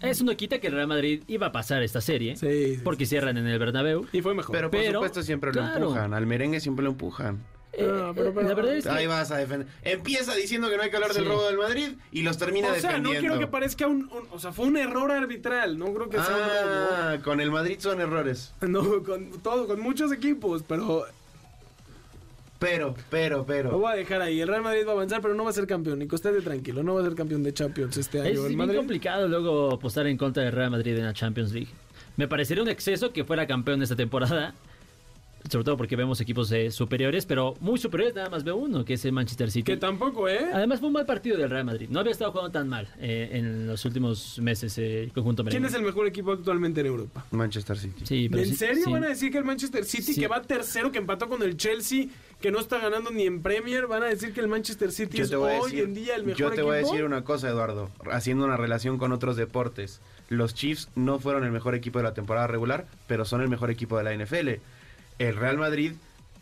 Eso 0.00 0.24
no 0.24 0.36
quita 0.36 0.58
que 0.58 0.66
el 0.66 0.74
Real 0.74 0.88
Madrid 0.88 1.22
iba 1.28 1.46
a 1.46 1.52
pasar 1.52 1.82
esta 1.82 2.00
serie. 2.00 2.36
Sí, 2.36 2.74
sí, 2.76 2.80
Porque 2.82 3.06
cierran 3.06 3.38
en 3.38 3.46
el 3.46 3.58
Bernabéu. 3.58 4.06
Y 4.12 4.20
fue 4.20 4.34
mejor. 4.34 4.54
Pero 4.54 4.70
por 4.70 4.80
Pero, 4.80 4.92
supuesto 4.98 5.22
siempre 5.22 5.50
lo 5.50 5.60
claro. 5.60 5.76
empujan. 5.86 6.12
Al 6.12 6.26
merengue 6.26 6.60
siempre 6.60 6.84
lo 6.84 6.90
empujan. 6.90 7.38
Eh, 7.76 7.88
Ah, 7.90 8.12
pero- 8.14 8.28
eh, 8.28 8.32
pero- 8.34 8.48
la 8.48 8.54
verdad 8.54 8.76
es 8.76 8.84
que 8.84 8.90
Ahí 8.90 9.06
vas 9.06 9.30
a 9.30 9.36
defender. 9.36 9.66
Empieza 9.82 10.34
diciendo 10.34 10.70
que 10.70 10.76
no 10.76 10.82
hay 10.82 10.90
que 10.90 10.96
hablar 10.96 11.12
del 11.12 11.22
Sí. 11.24 11.28
robo 11.28 11.44
del 11.46 11.58
Madrid 11.58 11.88
y 12.12 12.22
los 12.22 12.38
termina 12.38 12.68
o 12.68 12.74
sea, 12.74 12.82
no 12.82 12.88
defendiendo. 13.10 13.20
quiero 13.20 13.38
que 13.38 13.46
parezca 13.46 13.86
un, 13.86 14.04
un- 14.12 14.28
O 14.30 14.38
sea, 14.38 14.52
fue 14.52 14.66
un 14.66 14.76
error 14.76 15.10
arbitral. 15.10 15.78
No 15.78 15.92
creo 15.92 16.08
que 16.08 16.18
sea 16.18 16.34
un 16.36 16.42
Ah, 16.42 17.18
con 17.24 17.40
el 17.40 17.50
Madrid 17.50 17.76
son 17.80 18.00
errores. 18.00 18.52
robo. 18.60 18.72
No, 18.96 19.02
con 19.02 19.30
todo, 19.42 19.66
con 19.66 19.80
muchos 19.80 20.12
equipos, 20.12 20.62
pero 20.66 21.04
Pero, 22.58 22.94
pero, 23.10 23.38
lo 23.38 23.44
pero. 23.46 23.78
voy 23.78 23.92
a 23.92 23.96
dejar 23.96 24.22
ahí. 24.22 24.40
El 24.40 24.48
Real 24.48 24.62
Madrid 24.62 24.86
va 24.86 24.90
a 24.90 24.94
avanzar, 24.94 25.20
pero 25.20 25.34
no 25.34 25.44
va 25.44 25.50
a 25.50 25.52
ser 25.52 25.66
campeón. 25.66 25.98
Nico, 25.98 26.16
estate 26.16 26.40
tranquilo, 26.40 26.82
no 26.82 26.94
va 26.94 27.00
a 27.02 27.04
ser 27.04 27.14
campeón 27.14 27.42
de 27.42 27.52
Champions 27.52 27.96
este 27.98 28.20
año. 28.20 28.30
es 28.30 28.38
el 28.38 28.46
bien 28.46 28.56
Madrid. 28.58 28.76
complicado 28.76 29.28
luego 29.28 29.74
apostar 29.74 30.06
en 30.06 30.16
contra 30.16 30.44
del 30.44 30.52
Real 30.52 30.70
Madrid 30.70 30.96
en 30.96 31.04
la 31.04 31.12
Champions 31.12 31.52
League. 31.52 31.68
Me 32.16 32.26
parecería 32.28 32.62
un 32.62 32.68
exceso 32.70 33.12
que 33.12 33.24
fuera 33.24 33.46
campeón 33.46 33.82
esta 33.82 33.96
temporada. 33.96 34.54
Sobre 35.50 35.62
todo 35.64 35.76
porque 35.76 35.94
vemos 35.94 36.20
equipos 36.22 36.50
eh, 36.52 36.70
superiores, 36.70 37.26
pero 37.26 37.54
muy 37.60 37.78
superiores 37.78 38.14
nada 38.14 38.30
más 38.30 38.44
veo 38.44 38.56
uno, 38.56 38.82
que 38.84 38.94
es 38.94 39.04
el 39.04 39.12
Manchester 39.12 39.50
City. 39.50 39.64
Que 39.72 39.76
tampoco, 39.76 40.26
¿eh? 40.26 40.40
Además 40.52 40.80
fue 40.80 40.86
un 40.86 40.94
mal 40.94 41.04
partido 41.04 41.36
del 41.36 41.50
Real 41.50 41.66
Madrid. 41.66 41.86
No 41.90 42.00
había 42.00 42.12
estado 42.12 42.30
jugando 42.32 42.50
tan 42.50 42.66
mal 42.66 42.88
eh, 42.98 43.28
en 43.32 43.66
los 43.66 43.84
últimos 43.84 44.38
meses 44.38 44.76
eh, 44.78 45.02
el 45.04 45.12
conjunto 45.12 45.44
¿Quién 45.44 45.64
es 45.66 45.74
el 45.74 45.82
mejor 45.82 46.06
equipo 46.06 46.32
actualmente 46.32 46.80
en 46.80 46.86
Europa? 46.86 47.26
Manchester 47.30 47.76
City. 47.76 48.04
Sí, 48.06 48.28
pero 48.30 48.42
¿En 48.42 48.48
sí- 48.48 48.56
serio 48.56 48.84
sí. 48.86 48.90
van 48.90 49.04
a 49.04 49.08
decir 49.08 49.30
que 49.30 49.36
el 49.38 49.44
Manchester 49.44 49.84
City, 49.84 50.14
Sí. 50.14 50.20
que 50.20 50.28
va 50.28 50.40
tercero, 50.40 50.90
que 50.90 50.98
empató 50.98 51.28
con 51.28 51.42
el 51.42 51.58
Chelsea, 51.58 52.06
que 52.40 52.50
no 52.50 52.58
está 52.58 52.78
ganando 52.78 53.10
ni 53.10 53.24
en 53.24 53.42
Premier, 53.42 53.86
van 53.86 54.02
a 54.02 54.06
decir 54.06 54.32
que 54.32 54.40
el 54.40 54.48
Manchester 54.48 54.92
City 54.92 55.18
Yo 55.18 55.24
es 55.24 55.32
hoy 55.34 55.72
decir, 55.72 55.84
en 55.84 55.94
día 55.94 56.16
el 56.16 56.24
mejor 56.24 56.38
yo 56.40 56.50
te 56.52 56.62
voy 56.62 56.76
a 56.76 56.78
equipo? 56.80 56.92
decir 56.92 57.04
una 57.06 57.22
cosa, 57.22 57.50
Eduardo, 57.50 57.90
haciendo 58.10 58.46
una 58.46 58.56
relación 58.56 58.96
con 58.96 59.12
otros 59.12 59.36
deportes. 59.36 60.00
Los 60.30 60.54
Chiefs 60.54 60.88
no 60.94 61.18
fueron 61.18 61.44
el 61.44 61.52
mejor 61.52 61.74
equipo 61.74 61.98
de 61.98 62.04
la 62.04 62.14
temporada 62.14 62.46
regular, 62.46 62.86
pero 63.06 63.26
son 63.26 63.42
el 63.42 63.48
mejor 63.50 63.70
equipo 63.70 63.98
de 63.98 64.04
la 64.04 64.14
NFL. 64.14 64.60
El 65.18 65.36
Real 65.36 65.58
Madrid, 65.58 65.92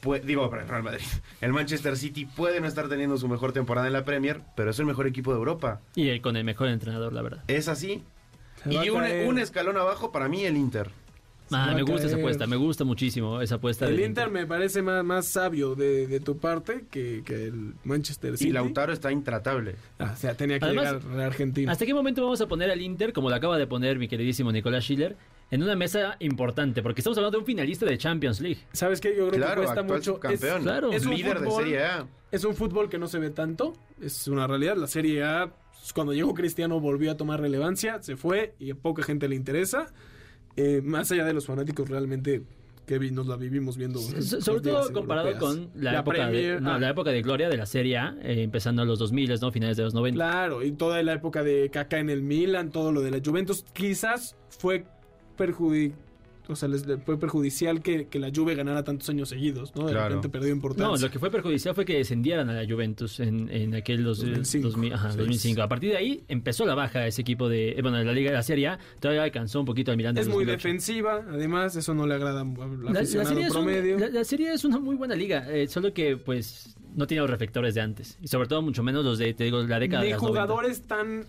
pue- 0.02 0.20
digo, 0.22 0.44
el 0.54 0.68
Real 0.68 0.82
Madrid, 0.82 1.02
el 1.40 1.52
Manchester 1.52 1.96
City 1.96 2.24
puede 2.26 2.60
no 2.60 2.66
estar 2.66 2.88
teniendo 2.88 3.16
su 3.18 3.28
mejor 3.28 3.52
temporada 3.52 3.86
en 3.86 3.92
la 3.92 4.04
Premier, 4.04 4.40
pero 4.56 4.70
es 4.70 4.78
el 4.78 4.86
mejor 4.86 5.06
equipo 5.06 5.32
de 5.32 5.38
Europa. 5.38 5.80
Y 5.94 6.08
eh, 6.08 6.20
con 6.20 6.36
el 6.36 6.44
mejor 6.44 6.68
entrenador, 6.68 7.12
la 7.12 7.22
verdad. 7.22 7.44
Es 7.48 7.68
así. 7.68 8.02
Se 8.64 8.72
Y 8.72 8.90
un, 8.90 9.38
escalón 9.38 9.76
abajo 9.76 10.12
para 10.12 10.28
mí 10.28 10.44
el 10.44 10.56
Inter. 10.56 10.90
Ah, 11.54 11.72
me 11.74 11.82
gusta 11.82 12.06
esa 12.06 12.16
apuesta, 12.16 12.46
me 12.46 12.56
gusta 12.56 12.84
muchísimo 12.84 13.42
esa 13.42 13.56
apuesta. 13.56 13.86
El 13.86 13.96
del 13.96 14.06
Inter 14.06 14.30
me 14.30 14.46
parece 14.46 14.80
más, 14.80 15.04
más 15.04 15.26
sabio 15.26 15.74
de, 15.74 16.06
de 16.06 16.20
tu 16.20 16.38
parte 16.38 16.84
que, 16.90 17.22
que 17.26 17.44
el 17.48 17.74
Manchester 17.84 18.38
City. 18.38 18.48
Y 18.48 18.52
Lautaro 18.52 18.90
está 18.92 19.12
intratable. 19.12 19.74
Ah, 19.98 20.12
o 20.14 20.16
sea, 20.16 20.34
tenía 20.34 20.58
que 20.58 20.64
Además, 20.64 21.02
llegar 21.04 21.20
a 21.20 21.26
Argentina. 21.26 21.70
¿Hasta 21.72 21.84
qué 21.84 21.92
momento 21.92 22.22
vamos 22.22 22.40
a 22.40 22.46
poner 22.48 22.70
al 22.70 22.80
Inter, 22.80 23.12
como 23.12 23.28
lo 23.28 23.36
acaba 23.36 23.58
de 23.58 23.66
poner 23.66 23.98
mi 23.98 24.08
queridísimo 24.08 24.50
Nicolás 24.50 24.84
Schiller, 24.84 25.16
en 25.52 25.62
una 25.62 25.76
mesa 25.76 26.16
importante? 26.18 26.82
Porque 26.82 27.00
estamos 27.00 27.16
hablando 27.18 27.36
de 27.38 27.40
un 27.42 27.46
finalista 27.46 27.86
de 27.86 27.96
Champions 27.96 28.40
League. 28.40 28.58
¿Sabes 28.72 29.00
qué? 29.00 29.10
Yo 29.16 29.28
creo 29.28 29.40
Claro, 29.40 29.60
que 29.60 29.66
cuesta 29.68 29.82
mucho. 29.84 30.14
subcampeón. 30.14 30.56
Es, 30.58 30.62
Claro. 30.64 30.92
es 30.92 31.06
un 31.06 31.14
líder 31.14 31.38
de 31.40 31.46
fútbol- 31.46 31.62
Serie 31.62 31.82
A. 31.84 32.06
Es 32.32 32.44
un 32.44 32.54
fútbol 32.56 32.88
que 32.88 32.98
no 32.98 33.06
se 33.06 33.18
ve 33.20 33.30
tanto. 33.30 33.74
Es 34.00 34.26
una 34.26 34.46
realidad. 34.48 34.76
La 34.76 34.86
Serie 34.88 35.22
A, 35.22 35.52
cuando 35.94 36.12
llegó 36.14 36.34
Cristiano, 36.34 36.80
volvió 36.80 37.12
a 37.12 37.16
tomar 37.16 37.40
relevancia. 37.40 38.02
Se 38.02 38.16
fue 38.16 38.54
y 38.58 38.70
a 38.70 38.74
poca 38.74 39.02
gente 39.02 39.28
le 39.28 39.36
interesa. 39.36 39.86
Eh, 40.56 40.80
más 40.82 41.10
allá 41.12 41.24
de 41.24 41.32
los 41.34 41.46
fanáticos, 41.46 41.88
realmente 41.88 42.42
que 42.86 42.98
vi- 42.98 43.10
nos 43.12 43.26
la 43.26 43.36
vivimos 43.36 43.76
viendo. 43.76 43.98
So- 44.00 44.40
sobre 44.40 44.60
todo 44.62 44.92
comparado 44.92 45.28
europeas. 45.28 45.54
con 45.54 45.70
la, 45.82 46.00
época, 46.00 46.16
Premier, 46.16 46.54
de, 46.56 46.60
no, 46.60 46.72
ah, 46.72 46.78
la 46.78 46.90
época 46.90 47.10
de 47.10 47.22
gloria 47.22 47.48
de 47.48 47.56
la 47.56 47.64
Serie 47.66 47.96
A, 47.96 48.16
eh, 48.22 48.42
empezando 48.42 48.82
en 48.82 48.88
los 48.88 48.98
2000, 48.98 49.38
¿no? 49.40 49.52
Finales 49.52 49.76
de 49.76 49.84
los 49.84 49.94
90. 49.94 50.16
Claro, 50.16 50.62
y 50.64 50.72
toda 50.72 51.00
la 51.02 51.12
época 51.12 51.42
de 51.44 51.70
Kaká 51.70 52.00
en 52.00 52.10
el 52.10 52.22
Milan, 52.22 52.70
todo 52.70 52.90
lo 52.90 53.00
de 53.02 53.10
la 53.12 53.20
Juventus, 53.24 53.64
quizás 53.72 54.36
fue 54.48 54.84
perjudi 55.46 55.92
o 56.48 56.56
sea, 56.56 56.68
les 56.68 56.84
fue 57.06 57.18
perjudicial 57.20 57.80
que, 57.82 58.08
que 58.08 58.18
la 58.18 58.28
Juve 58.34 58.56
ganara 58.56 58.82
tantos 58.82 59.08
años 59.08 59.28
seguidos, 59.28 59.72
¿no? 59.76 59.86
De 59.86 59.92
Claro. 59.92 60.08
repente 60.08 60.28
perdió 60.28 60.50
importancia. 60.52 60.88
No, 60.92 60.96
lo 61.00 61.08
que 61.10 61.20
fue 61.20 61.30
perjudicial 61.30 61.72
fue 61.72 61.84
que 61.84 61.94
descendieran 61.98 62.50
a 62.50 62.52
la 62.52 62.68
Juventus 62.68 63.20
en, 63.20 63.48
en 63.48 63.74
aquel 63.76 64.02
dos- 64.02 64.18
2005, 64.18 64.68
2000, 64.70 64.92
ajá, 64.92 65.12
sí. 65.12 65.18
2005. 65.18 65.62
A 65.62 65.68
partir 65.68 65.90
de 65.92 65.98
ahí 65.98 66.24
empezó 66.26 66.66
la 66.66 66.74
baja 66.74 67.06
ese 67.06 67.20
equipo 67.22 67.48
de, 67.48 67.70
eh, 67.70 67.78
bueno, 67.80 67.98
de 67.98 68.04
la 68.04 68.12
Liga 68.12 68.30
de 68.32 68.36
la 68.38 68.42
Serie 68.42 68.66
A. 68.66 68.78
Todavía 68.98 69.22
alcanzó 69.22 69.60
un 69.60 69.66
poquito 69.66 69.92
al 69.92 69.96
Milan. 69.96 70.16
del 70.16 70.22
es 70.22 70.28
muy 70.28 70.44
2008. 70.44 70.56
defensiva, 70.68 71.24
además, 71.30 71.76
eso 71.76 71.94
no 71.94 72.08
le 72.08 72.14
agrada 72.14 72.40
al 72.40 72.54
La, 72.84 72.90
la 72.92 73.04
serie 73.06 73.48
un- 73.94 74.00
la- 74.00 74.08
la 74.08 74.24
Serie 74.24 74.52
es 74.52 74.64
una 74.64 74.80
muy 74.80 74.96
buena 74.96 75.14
liga, 75.14 75.48
eh, 75.48 75.68
solo 75.68 75.94
que 75.94 76.16
pues 76.16 76.74
no 76.96 77.06
tiene 77.06 77.20
los 77.20 77.30
reflectores 77.30 77.74
de 77.76 77.82
antes. 77.82 78.18
Y 78.20 78.26
sobre 78.26 78.48
todo 78.48 78.62
mucho 78.62 78.82
menos 78.82 79.04
los 79.04 79.16
de, 79.18 79.32
te 79.32 79.44
digo, 79.44 79.62
la 79.62 79.78
década 79.78 80.02
de 80.02 80.08
de 80.08 80.14
los 80.14 80.22
90. 80.22 80.40
jugadores 80.42 80.82
tan 80.82 81.24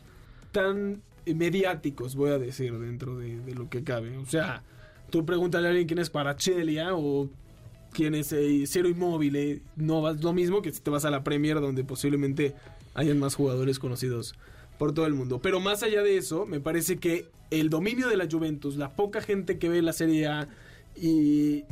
tan 0.51 1.01
mediáticos, 1.25 2.15
voy 2.15 2.31
a 2.31 2.39
decir, 2.39 2.77
dentro 2.77 3.17
de, 3.17 3.39
de 3.39 3.55
lo 3.55 3.69
que 3.69 3.83
cabe. 3.83 4.17
O 4.17 4.25
sea, 4.25 4.63
tú 5.09 5.25
pregúntale 5.25 5.67
a 5.67 5.69
alguien 5.69 5.87
quién 5.87 5.99
es 5.99 6.09
Parachelia 6.09 6.95
o 6.95 7.29
quién 7.93 8.15
es 8.15 8.33
eh, 8.33 8.63
Cero 8.65 8.89
Inmóvil, 8.89 9.61
no 9.75 10.01
vas 10.01 10.21
lo 10.21 10.33
mismo 10.33 10.61
que 10.61 10.71
si 10.71 10.81
te 10.81 10.89
vas 10.89 11.05
a 11.05 11.11
la 11.11 11.23
Premier 11.23 11.61
donde 11.61 11.83
posiblemente 11.83 12.53
hayan 12.95 13.19
más 13.19 13.35
jugadores 13.35 13.79
conocidos 13.79 14.35
por 14.77 14.93
todo 14.93 15.05
el 15.05 15.13
mundo. 15.13 15.39
Pero 15.41 15.59
más 15.59 15.83
allá 15.83 16.01
de 16.01 16.17
eso, 16.17 16.45
me 16.45 16.59
parece 16.59 16.97
que 16.97 17.29
el 17.51 17.69
dominio 17.69 18.09
de 18.09 18.17
la 18.17 18.27
Juventus, 18.29 18.75
la 18.75 18.89
poca 18.89 19.21
gente 19.21 19.57
que 19.57 19.69
ve 19.69 19.81
la 19.81 19.93
Serie 19.93 20.27
A 20.27 20.47
y 20.95 21.63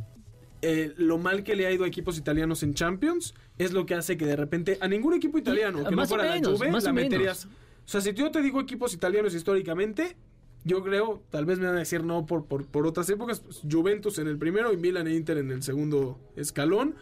eh, 0.62 0.93
lo 0.98 1.17
mal 1.17 1.43
que 1.43 1.55
le 1.55 1.65
ha 1.65 1.72
ido 1.72 1.84
a 1.84 1.88
equipos 1.88 2.17
italianos 2.17 2.63
en 2.63 2.74
Champions 2.75 3.34
es 3.58 3.74
lo 3.74 3.86
que 3.86 3.96
hace 3.96 4.17
que 4.17 4.25
de 4.25 4.36
repente 4.36 4.77
a 4.79 4.88
ningún 4.88 5.13
equipo 5.13 5.38
italiano 5.38 5.84
que 5.84 5.91
no 5.91 5.98
más 5.98 6.10
fuera 6.10 6.36
menos, 6.36 6.60
la 6.60 6.72
Juve 6.72 6.81
la 6.81 6.93
meterías. 6.93 7.48
O 7.85 7.88
sea, 7.91 8.01
si 8.01 8.13
yo 8.13 8.31
te 8.31 8.41
digo 8.41 8.61
equipos 8.61 8.93
italianos 8.93 9.33
históricamente, 9.35 10.15
yo 10.63 10.83
creo, 10.83 11.23
tal 11.29 11.45
vez 11.45 11.59
me 11.59 11.65
van 11.65 11.75
a 11.75 11.79
decir 11.79 12.03
no 12.03 12.25
por, 12.25 12.45
por, 12.45 12.65
por 12.67 12.85
otras 12.88 13.09
épocas, 13.09 13.39
pues, 13.39 13.61
Juventus 13.69 14.19
en 14.19 14.27
el 14.27 14.38
primero 14.38 14.71
y 14.71 14.77
Milan 14.77 15.07
e 15.07 15.13
Inter 15.15 15.38
en 15.39 15.51
el 15.51 15.63
segundo 15.63 16.19
escalón, 16.35 16.95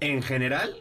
En 0.00 0.22
general, 0.22 0.74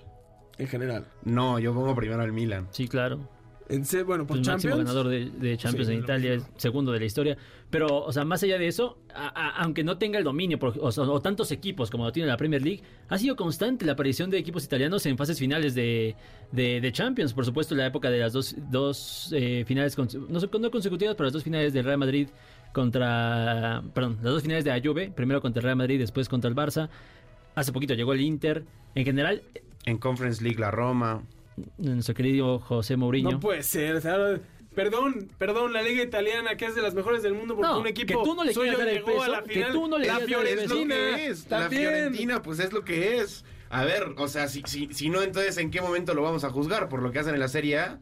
en 0.57 0.67
general. 0.67 1.07
no, 1.23 1.59
yo 1.59 1.73
pongo 1.73 1.95
primero 1.95 2.21
al 2.21 2.31
Milan. 2.33 2.67
Sí, 2.71 2.87
claro. 2.87 3.29
En 3.69 3.85
se- 3.85 4.03
bueno, 4.03 4.27
por 4.27 4.37
el 4.37 4.45
máximo 4.45 4.73
Champions. 4.75 4.77
ganador 4.89 5.07
de, 5.07 5.29
de 5.29 5.57
Champions 5.57 5.87
Sí, 5.87 5.93
en 5.93 5.99
Italia, 5.99 6.33
el 6.33 6.43
segundo 6.57 6.91
de 6.91 6.99
la 6.99 7.05
historia. 7.05 7.37
Pero, 7.69 8.03
o 8.03 8.11
sea, 8.11 8.25
más 8.25 8.43
allá 8.43 8.57
de 8.57 8.67
eso, 8.67 8.97
a- 9.15 9.27
a- 9.27 9.49
aunque 9.63 9.83
no 9.83 9.97
tenga 9.97 10.17
el 10.19 10.23
dominio 10.25 10.59
por- 10.59 10.73
o, 10.79 11.21
tantos 11.21 11.51
equipos 11.51 11.89
como 11.89 12.03
lo 12.05 12.11
tiene 12.11 12.27
la 12.27 12.37
Premier 12.37 12.61
League, 12.61 12.83
ha 13.09 13.17
sido 13.17 13.35
constante 13.35 13.85
la 13.85 13.93
aparición 13.93 14.29
de 14.29 14.37
equipos 14.37 14.63
italianos 14.65 15.05
en 15.05 15.17
fases 15.17 15.39
finales 15.39 15.73
de, 15.75 16.15
de- 16.51 16.81
de 16.81 16.91
Champions. 16.91 17.33
Por 17.33 17.45
supuesto, 17.45 17.73
la 17.73 17.85
época 17.87 18.09
de 18.09 18.19
las 18.19 18.33
dos, 18.33 18.55
dos 18.69 19.33
eh, 19.35 19.63
finales, 19.65 19.97
no, 19.97 20.39
sé- 20.39 20.49
no 20.59 20.69
consecutivas, 20.71 21.15
pero 21.15 21.25
las 21.25 21.33
dos 21.33 21.43
finales 21.43 21.73
del 21.73 21.85
Real 21.85 21.97
Madrid 21.97 22.27
contra. 22.73 23.81
Perdón, 23.93 24.17
las 24.21 24.33
dos 24.33 24.41
finales 24.41 24.63
de 24.65 24.71
la 24.71 24.81
Juve, 24.83 25.11
primero 25.15 25.41
contra 25.41 25.61
el 25.61 25.63
Real 25.63 25.77
Madrid, 25.77 25.99
después 25.99 26.27
contra 26.29 26.49
el 26.49 26.55
Barça. 26.55 26.89
Hace 27.55 27.71
poquito 27.71 27.93
llegó 27.93 28.13
el 28.13 28.21
Inter. 28.21 28.65
En 28.95 29.05
general, 29.05 29.41
En 29.85 29.97
Conference 29.97 30.43
League 30.43 30.59
la 30.59 30.69
Roma. 30.71 31.23
Nuestro 31.77 32.15
querido 32.15 32.59
José 32.59 32.97
Mourinho. 32.97 33.31
No 33.31 33.39
puede 33.39 33.63
ser. 33.63 33.95
o 33.95 34.01
sea, 34.01 34.39
Perdón, 34.73 35.29
perdón, 35.37 35.71
la 35.73 35.83
liga 35.83 36.03
italiana 36.03 36.57
que 36.57 36.65
es 36.65 36.75
de 36.75 36.81
las 36.81 36.95
mejores 36.95 37.21
del 37.21 37.33
mundo 37.33 37.55
porque 37.55 37.67
No, 37.69 37.79
un 37.79 37.87
equipo 37.87 38.07
que 38.07 38.27
tú 38.27 38.35
no 38.35 38.43
le 38.43 38.53
suyo 38.53 38.71
quieras 38.75 38.79
dar 38.79 38.87
el 38.89 39.03
peso, 39.03 39.21
a 39.21 39.27
la 39.27 39.43
que 39.43 39.53
final. 39.53 39.71
tú 39.71 39.87
no 39.87 39.97
le 39.99 40.07
la 40.07 40.19
Fiorentina 40.19 40.95
que 40.95 41.27
es. 41.27 41.49
La. 41.49 41.69
Fiorentina, 41.69 42.41
pues 42.41 42.59
es 42.59 42.73
lo 42.73 42.83
que 42.83 43.17
es. 43.17 43.45
A 43.69 43.85
ver, 43.85 44.13
o 44.17 44.27
sea, 44.27 44.47
si, 44.47 44.61
si, 44.65 44.91
si 44.93 45.09
no, 45.09 45.21
entonces, 45.21 45.57
¿en 45.57 45.71
qué 45.71 45.81
momento 45.81 46.13
lo 46.13 46.21
vamos 46.21 46.43
a 46.43 46.49
juzgar? 46.49 46.89
¿Por 46.89 47.01
lo 47.01 47.11
que 47.11 47.19
hacen 47.19 47.33
en 47.33 47.39
la 47.39 47.47
Serie 47.47 47.79
A? 47.79 47.99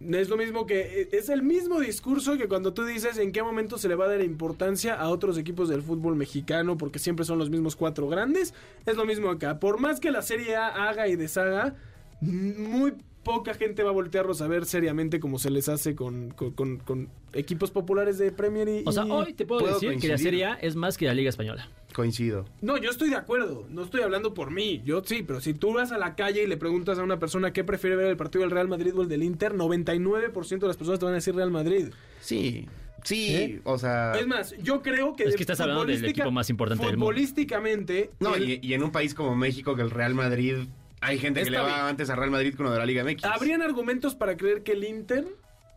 Es 0.00 0.28
lo 0.28 0.36
mismo 0.36 0.66
que 0.66 1.08
es 1.12 1.28
el 1.28 1.42
mismo 1.42 1.78
discurso 1.78 2.36
que 2.36 2.48
cuando 2.48 2.74
tú 2.74 2.84
dices 2.84 3.18
en 3.18 3.30
qué 3.30 3.42
momento 3.42 3.78
se 3.78 3.88
le 3.88 3.94
va 3.94 4.06
a 4.06 4.08
dar 4.08 4.20
importancia 4.20 4.94
a 4.94 5.08
otros 5.08 5.38
equipos 5.38 5.68
del 5.68 5.80
fútbol 5.82 6.16
mexicano 6.16 6.76
porque 6.76 6.98
siempre 6.98 7.24
son 7.24 7.38
los 7.38 7.50
mismos 7.50 7.76
cuatro 7.76 8.08
grandes. 8.08 8.52
Es 8.84 8.96
lo 8.96 9.04
mismo 9.04 9.30
acá. 9.30 9.60
Por 9.60 9.78
más 9.78 10.00
que 10.00 10.10
la 10.10 10.22
Serie 10.22 10.56
A 10.56 10.88
haga 10.88 11.06
y 11.06 11.14
deshaga, 11.16 11.76
muy 12.22 12.92
poca 13.22 13.54
gente 13.54 13.84
va 13.84 13.90
a 13.90 13.92
voltearlos 13.92 14.40
a 14.42 14.48
ver 14.48 14.64
seriamente 14.66 15.20
como 15.20 15.38
se 15.38 15.48
les 15.50 15.68
hace 15.68 15.94
con, 15.94 16.30
con- 16.30 16.50
con- 16.52 16.78
con 16.78 17.08
equipos 17.34 17.70
populares 17.70 18.18
de 18.18 18.32
Premier 18.32 18.68
y... 18.68 18.82
O 18.84 18.90
sea, 18.90 19.04
hoy 19.04 19.32
te 19.32 19.46
puedo, 19.46 19.60
Puedo 19.60 19.74
decir 19.78 19.96
que 20.00 20.08
la. 20.08 20.18
Serie 20.18 20.44
A 20.46 20.54
es 20.54 20.74
más 20.74 20.98
que 20.98 21.06
la 21.06 21.14
Liga 21.14 21.28
Española. 21.30 21.68
Coincido. 21.94 22.46
No, 22.62 22.78
yo 22.78 22.90
estoy 22.90 23.10
de 23.10 23.16
acuerdo. 23.16 23.64
No 23.70 23.84
estoy 23.84 24.00
hablando 24.00 24.34
por 24.34 24.50
mí. 24.50 24.82
Yo 24.84 25.02
sí, 25.04 25.22
pero 25.24 25.40
si 25.40 25.54
tú 25.54 25.72
vas 25.72 25.92
a 25.92 25.98
la 25.98 26.16
calle 26.16 26.42
y 26.42 26.46
le 26.48 26.56
preguntas 26.56 26.98
a 26.98 27.04
una 27.04 27.20
persona 27.20 27.52
qué 27.52 27.62
prefiere 27.62 27.94
ver 27.94 28.06
el 28.06 28.16
partido 28.16 28.42
del 28.42 28.50
Real 28.50 28.66
Madrid 28.66 28.92
o 28.96 29.02
el 29.02 29.08
del 29.08 29.22
Inter, 29.22 29.52
99% 29.54 30.58
de 30.58 30.66
las 30.66 30.76
personas 30.76 30.98
te 30.98 31.04
van 31.04 31.12
a 31.14 31.16
decir 31.18 31.34
Real 31.36 31.50
Madrid. 31.52 31.88
Sí, 32.20 32.66
sí, 33.04 33.34
¿Eh? 33.36 33.60
o 33.62 33.78
sea... 33.78 34.12
Es 34.18 34.26
más, 34.26 34.54
yo 34.62 34.82
creo 34.82 35.14
que. 35.14 35.24
Es 35.24 35.36
que 35.36 35.42
estás 35.44 35.60
hablando 35.60 35.84
del 35.84 36.04
equipo 36.04 36.30
más 36.32 36.50
importante 36.50 36.84
del 36.84 36.96
mundo. 36.96 37.06
Futbolísticamente. 37.12 38.10
No, 38.20 38.34
el- 38.34 38.48
y, 38.50 38.58
y 38.62 38.74
en 38.74 38.82
un 38.82 38.90
país 38.90 39.14
como 39.14 39.36
México, 39.36 39.76
que 39.76 39.82
el 39.82 39.90
Real 39.90 40.14
Madrid... 40.14 40.56
Hay 41.02 41.18
gente 41.18 41.40
que 41.40 41.48
Está 41.48 41.58
le 41.62 41.68
va 41.68 41.74
bien. 41.76 41.86
antes 41.88 42.08
a 42.10 42.16
Real 42.16 42.30
Madrid 42.30 42.54
que 42.54 42.62
uno 42.62 42.72
de 42.72 42.78
la 42.78 42.86
Liga 42.86 43.04
MX. 43.04 43.24
Habrían 43.24 43.60
argumentos 43.60 44.14
para 44.14 44.36
creer 44.36 44.62
que 44.62 44.72
el 44.72 44.84
Inter 44.84 45.26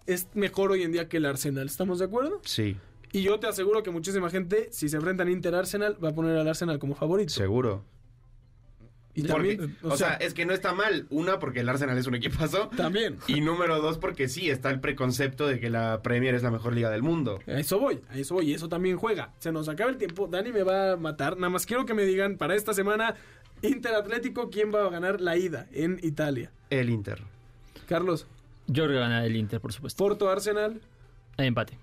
es 0.06 0.28
mejor 0.36 0.72
hoy 0.72 0.84
en 0.84 0.92
día 0.92 1.10
que 1.10 1.18
el 1.18 1.26
Arsenal. 1.26 1.66
¿Estamos 1.66 2.00
de 2.00 2.06
acuerdo? 2.06 2.40
Sí, 2.46 2.78
Y 3.12 3.24
yo 3.24 3.40
te 3.40 3.48
aseguro 3.48 3.82
que 3.84 3.92
muchísima 3.92 4.30
gente, 4.30 4.70
si 4.72 4.88
se 4.90 4.98
enfrentan 4.98 5.30
Inter-Arsenal, 5.30 5.98
va 6.04 6.10
a 6.10 6.14
poner 6.14 6.38
al 6.38 6.48
Arsenal 6.48 6.80
como 6.80 6.96
favorito. 6.96 7.34
seguro. 7.34 7.84
Y 9.18 9.24
Porque, 9.24 9.56
también. 9.56 9.78
o, 9.82 9.96
sea, 9.96 10.16
es 10.16 10.34
que 10.34 10.46
no 10.46 10.54
está 10.54 10.74
mal. 10.74 11.08
Una, 11.10 11.40
porque 11.40 11.62
el 11.62 11.70
Arsenal 11.70 11.98
es 11.98 12.06
un 12.06 12.16
equipazo. 12.16 12.68
también. 12.76 13.18
Y 13.28 13.40
número 13.40 13.80
dos, 13.82 13.98
porque 13.98 14.28
sí, 14.28 14.50
está 14.50 14.70
el 14.70 14.82
preconcepto 14.82 15.48
de 15.48 15.58
que 15.62 15.70
la 15.70 16.02
Premier 16.04 16.36
es 16.36 16.44
la 16.44 16.52
mejor 16.52 16.74
liga 16.76 16.90
del 16.90 17.02
mundo. 17.02 17.40
A 17.48 17.54
eso 17.60 17.80
voy, 17.80 18.02
a 18.10 18.18
eso 18.18 18.34
voy, 18.36 18.52
y 18.52 18.54
eso 18.54 18.68
también 18.68 18.98
juega. 18.98 19.32
Se 19.40 19.54
nos 19.54 19.70
acaba 19.70 19.90
el 19.90 19.98
tiempo, 19.98 20.28
Dani 20.28 20.52
me 20.52 20.64
va 20.64 20.92
a 20.92 20.98
matar. 20.98 21.38
Nada 21.38 21.50
más 21.50 21.66
quiero 21.66 21.86
que 21.86 21.94
me 21.94 22.04
digan 22.04 22.36
para 22.36 22.56
esta 22.56 22.74
semana, 22.74 23.16
Inter 23.66 23.94
Atlético, 23.96 24.50
¿quién 24.50 24.74
va 24.74 24.86
a 24.86 24.90
ganar 24.90 25.22
la 25.22 25.38
ida 25.38 25.68
en 25.74 26.00
Italia? 26.04 26.52
El 26.70 26.90
Inter. 26.90 27.22
Carlos, 27.88 28.26
Yo 28.68 28.86
creo 28.86 28.96
que 28.96 29.00
gana 29.00 29.26
el 29.26 29.36
Inter, 29.36 29.60
por 29.62 29.72
supuesto. 29.74 30.04
Porto 30.04 30.30
Arsenal, 30.30 30.82
Hay 31.38 31.48
empate. 31.48 31.78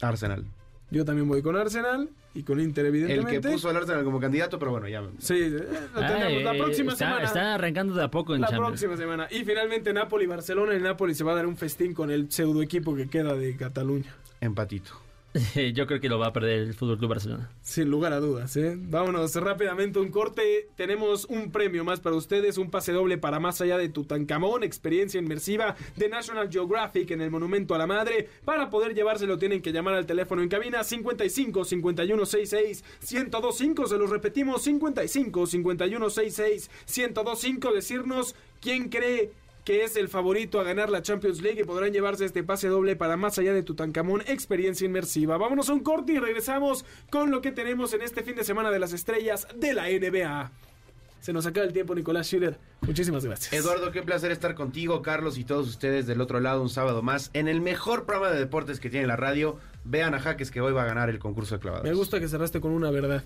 Arsenal. 0.00 0.44
yo 0.90 1.04
también 1.04 1.26
voy 1.28 1.42
con 1.42 1.56
Arsenal 1.56 2.08
y 2.34 2.44
con 2.44 2.60
Inter, 2.60 2.86
El 2.86 2.94
evidentemente. 2.94 3.40
que 3.40 3.48
puso 3.54 3.68
al 3.68 3.76
Arsenal 3.76 4.04
como 4.04 4.20
candidato, 4.20 4.56
pero 4.58 4.70
bueno, 4.70 4.86
ya. 4.88 5.02
Sí, 5.18 5.34
eh, 5.34 5.50
lo 5.50 6.00
tendremos 6.00 6.42
la 6.44 6.50
Ay, 6.52 6.58
próxima 6.60 6.92
está- 6.92 7.04
semana. 7.06 7.24
Están 7.24 7.46
arrancando 7.46 7.94
de 7.94 8.04
a 8.04 8.10
poco 8.10 8.34
en 8.36 8.42
La 8.42 8.46
Champions. 8.48 8.68
próxima 8.80 8.96
semana. 8.96 9.26
Y 9.30 9.44
finalmente 9.44 9.92
Napoli-Barcelona. 9.92 10.74
El 10.74 10.82
Napoli 10.84 11.14
se 11.16 11.24
va 11.24 11.32
a 11.32 11.34
dar 11.34 11.46
un 11.46 11.56
festín 11.56 11.92
con 11.94 12.10
el 12.12 12.30
pseudo 12.30 12.62
equipo 12.62 12.94
que 12.94 13.08
queda 13.08 13.34
de 13.34 13.56
Cataluña. 13.56 14.14
Empatito. 14.40 14.92
Yo 15.74 15.86
creo 15.86 16.00
que 16.00 16.08
lo 16.08 16.18
va 16.18 16.28
a 16.28 16.32
perder 16.32 16.58
el 16.58 16.74
Fútbol 16.74 16.98
Club 16.98 17.10
Barcelona. 17.10 17.50
Sin 17.62 17.88
lugar 17.88 18.12
a 18.12 18.18
dudas, 18.18 18.56
¿eh? 18.56 18.74
Vámonos 18.76 19.34
rápidamente 19.36 20.00
un 20.00 20.10
corte. 20.10 20.68
Tenemos 20.76 21.24
un 21.26 21.52
premio 21.52 21.84
más 21.84 22.00
para 22.00 22.16
ustedes, 22.16 22.58
un 22.58 22.70
pase 22.70 22.92
doble 22.92 23.16
para 23.16 23.38
Más 23.38 23.60
allá 23.60 23.78
de 23.78 23.88
Tutankamón, 23.88 24.64
experiencia 24.64 25.20
inmersiva 25.20 25.76
de 25.96 26.08
National 26.08 26.50
Geographic 26.50 27.12
en 27.12 27.20
el 27.20 27.30
Monumento 27.30 27.74
a 27.74 27.78
la 27.78 27.86
Madre. 27.86 28.28
Para 28.44 28.70
poder 28.70 28.94
llevárselo 28.94 29.38
tienen 29.38 29.62
que 29.62 29.72
llamar 29.72 29.94
al 29.94 30.06
teléfono 30.06 30.42
en 30.42 30.48
cabina 30.48 30.82
55 30.82 31.64
51 31.64 32.26
66 32.26 32.84
1025. 33.12 33.86
Se 33.86 33.98
los 33.98 34.10
repetimos 34.10 34.62
55 34.62 35.46
51 35.46 36.10
66 36.10 36.70
1025. 36.88 37.72
Decirnos 37.72 38.34
quién 38.60 38.88
cree 38.88 39.30
que 39.64 39.84
es 39.84 39.96
el 39.96 40.08
favorito 40.08 40.60
a 40.60 40.64
ganar 40.64 40.90
la 40.90 41.02
Champions 41.02 41.42
League 41.42 41.60
y 41.60 41.64
podrán 41.64 41.92
llevarse 41.92 42.24
este 42.24 42.42
pase 42.42 42.68
doble 42.68 42.96
para 42.96 43.16
más 43.16 43.38
allá 43.38 43.52
de 43.52 43.62
Tutankamón, 43.62 44.22
experiencia 44.26 44.84
inmersiva. 44.84 45.36
Vámonos 45.38 45.68
a 45.68 45.72
un 45.72 45.80
corte 45.80 46.12
y 46.12 46.18
regresamos 46.18 46.84
con 47.10 47.30
lo 47.30 47.40
que 47.40 47.52
tenemos 47.52 47.92
en 47.92 48.02
este 48.02 48.22
fin 48.22 48.36
de 48.36 48.44
semana 48.44 48.70
de 48.70 48.78
las 48.78 48.92
estrellas 48.92 49.46
de 49.56 49.74
la 49.74 49.88
NBA. 49.88 50.50
Se 51.20 51.34
nos 51.34 51.44
acaba 51.44 51.66
el 51.66 51.72
tiempo, 51.74 51.94
Nicolás 51.94 52.26
Schiller. 52.26 52.58
Muchísimas 52.80 53.24
gracias. 53.24 53.52
Eduardo, 53.52 53.92
qué 53.92 54.02
placer 54.02 54.32
estar 54.32 54.54
contigo, 54.54 55.02
Carlos 55.02 55.36
y 55.36 55.44
todos 55.44 55.68
ustedes 55.68 56.06
del 56.06 56.20
otro 56.22 56.40
lado 56.40 56.62
un 56.62 56.70
sábado 56.70 57.02
más 57.02 57.30
en 57.34 57.46
el 57.46 57.60
mejor 57.60 58.06
programa 58.06 58.32
de 58.32 58.38
deportes 58.38 58.80
que 58.80 58.88
tiene 58.88 59.06
la 59.06 59.16
radio. 59.16 59.58
Vean 59.84 60.14
a 60.14 60.20
Jaques 60.20 60.50
que 60.50 60.62
hoy 60.62 60.72
va 60.72 60.82
a 60.82 60.86
ganar 60.86 61.10
el 61.10 61.18
concurso 61.18 61.56
de 61.56 61.60
clavados. 61.60 61.84
Me 61.84 61.92
gusta 61.92 62.20
que 62.20 62.28
cerraste 62.28 62.60
con 62.60 62.72
una 62.72 62.90
verdad. 62.90 63.22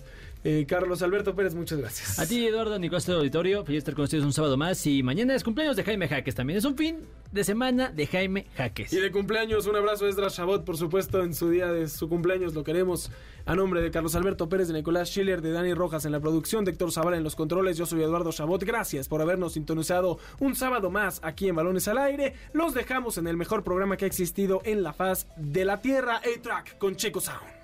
Eh, 0.47 0.67
Carlos 0.69 1.01
Alberto 1.01 1.35
Pérez, 1.35 1.55
muchas 1.55 1.79
gracias. 1.79 2.19
A 2.19 2.27
ti, 2.27 2.47
Eduardo, 2.47 2.79
Nicolás 2.79 3.07
del 3.07 3.17
Auditorio, 3.17 3.65
feliz 3.65 3.79
estar 3.79 3.95
con 3.95 4.05
ustedes 4.05 4.25
un 4.25 4.33
sábado 4.35 4.59
más. 4.59 4.87
Y 4.87 5.03
mañana 5.03 5.35
es 5.35 5.43
cumpleaños 5.43 5.75
de 5.75 5.85
Jaime 5.85 6.07
Jaques. 6.07 6.35
También 6.35 6.59
es 6.59 6.67
un 6.67 6.77
fin 6.77 6.99
de 7.33 7.45
semana 7.45 7.89
de 7.89 8.07
Jaime 8.07 8.47
Jaques. 8.55 8.93
Y 8.93 9.01
de 9.01 9.11
cumpleaños, 9.11 9.67
un 9.67 9.77
abrazo 9.77 10.05
a 10.05 10.11
Esdras 10.11 10.37
Chabot, 10.37 10.63
por 10.63 10.77
supuesto, 10.77 11.23
en 11.23 11.35
su 11.35 11.49
día 11.49 11.69
de 11.69 11.89
su 11.89 12.11
cumpleaños, 12.11 12.53
lo 12.53 12.63
queremos. 12.63 13.11
A 13.47 13.55
nombre 13.55 13.81
de 13.81 13.91
Carlos 13.91 14.15
Alberto 14.15 14.49
Pérez, 14.49 14.69
de 14.69 14.75
Nicolás 14.75 15.09
Schiller, 15.09 15.41
de 15.41 15.51
Dani 15.51 15.73
Rojas 15.73 16.05
en 16.05 16.13
la 16.13 16.21
producción, 16.21 16.65
de 16.65 16.73
Héctor 16.73 16.93
Zavala 16.93 17.17
en 17.17 17.25
los 17.25 17.37
controles, 17.37 17.79
yo 17.79 17.87
soy 17.87 18.03
Eduardo 18.03 18.31
Chabot. 18.31 18.63
Gracias 18.63 19.09
por 19.09 19.23
habernos 19.23 19.55
sintonizado 19.55 20.19
un 20.41 20.55
sábado 20.55 20.91
más 20.91 21.21
aquí 21.23 21.49
en 21.49 21.57
Balones 21.57 21.89
al 21.89 21.99
Aire. 21.99 22.35
Los 22.53 22.75
dejamos 22.75 23.17
en 23.17 23.27
el 23.29 23.39
mejor 23.39 23.65
programa 23.65 23.97
que 23.97 24.05
ha 24.05 24.09
existido 24.09 24.61
en 24.65 24.83
la 24.83 24.93
faz 24.93 25.27
de 25.37 25.65
la 25.65 25.81
Tierra, 25.81 26.19
A-Track 26.19 26.77
con 26.79 26.97
Checo 26.97 27.21
Sound. 27.21 27.64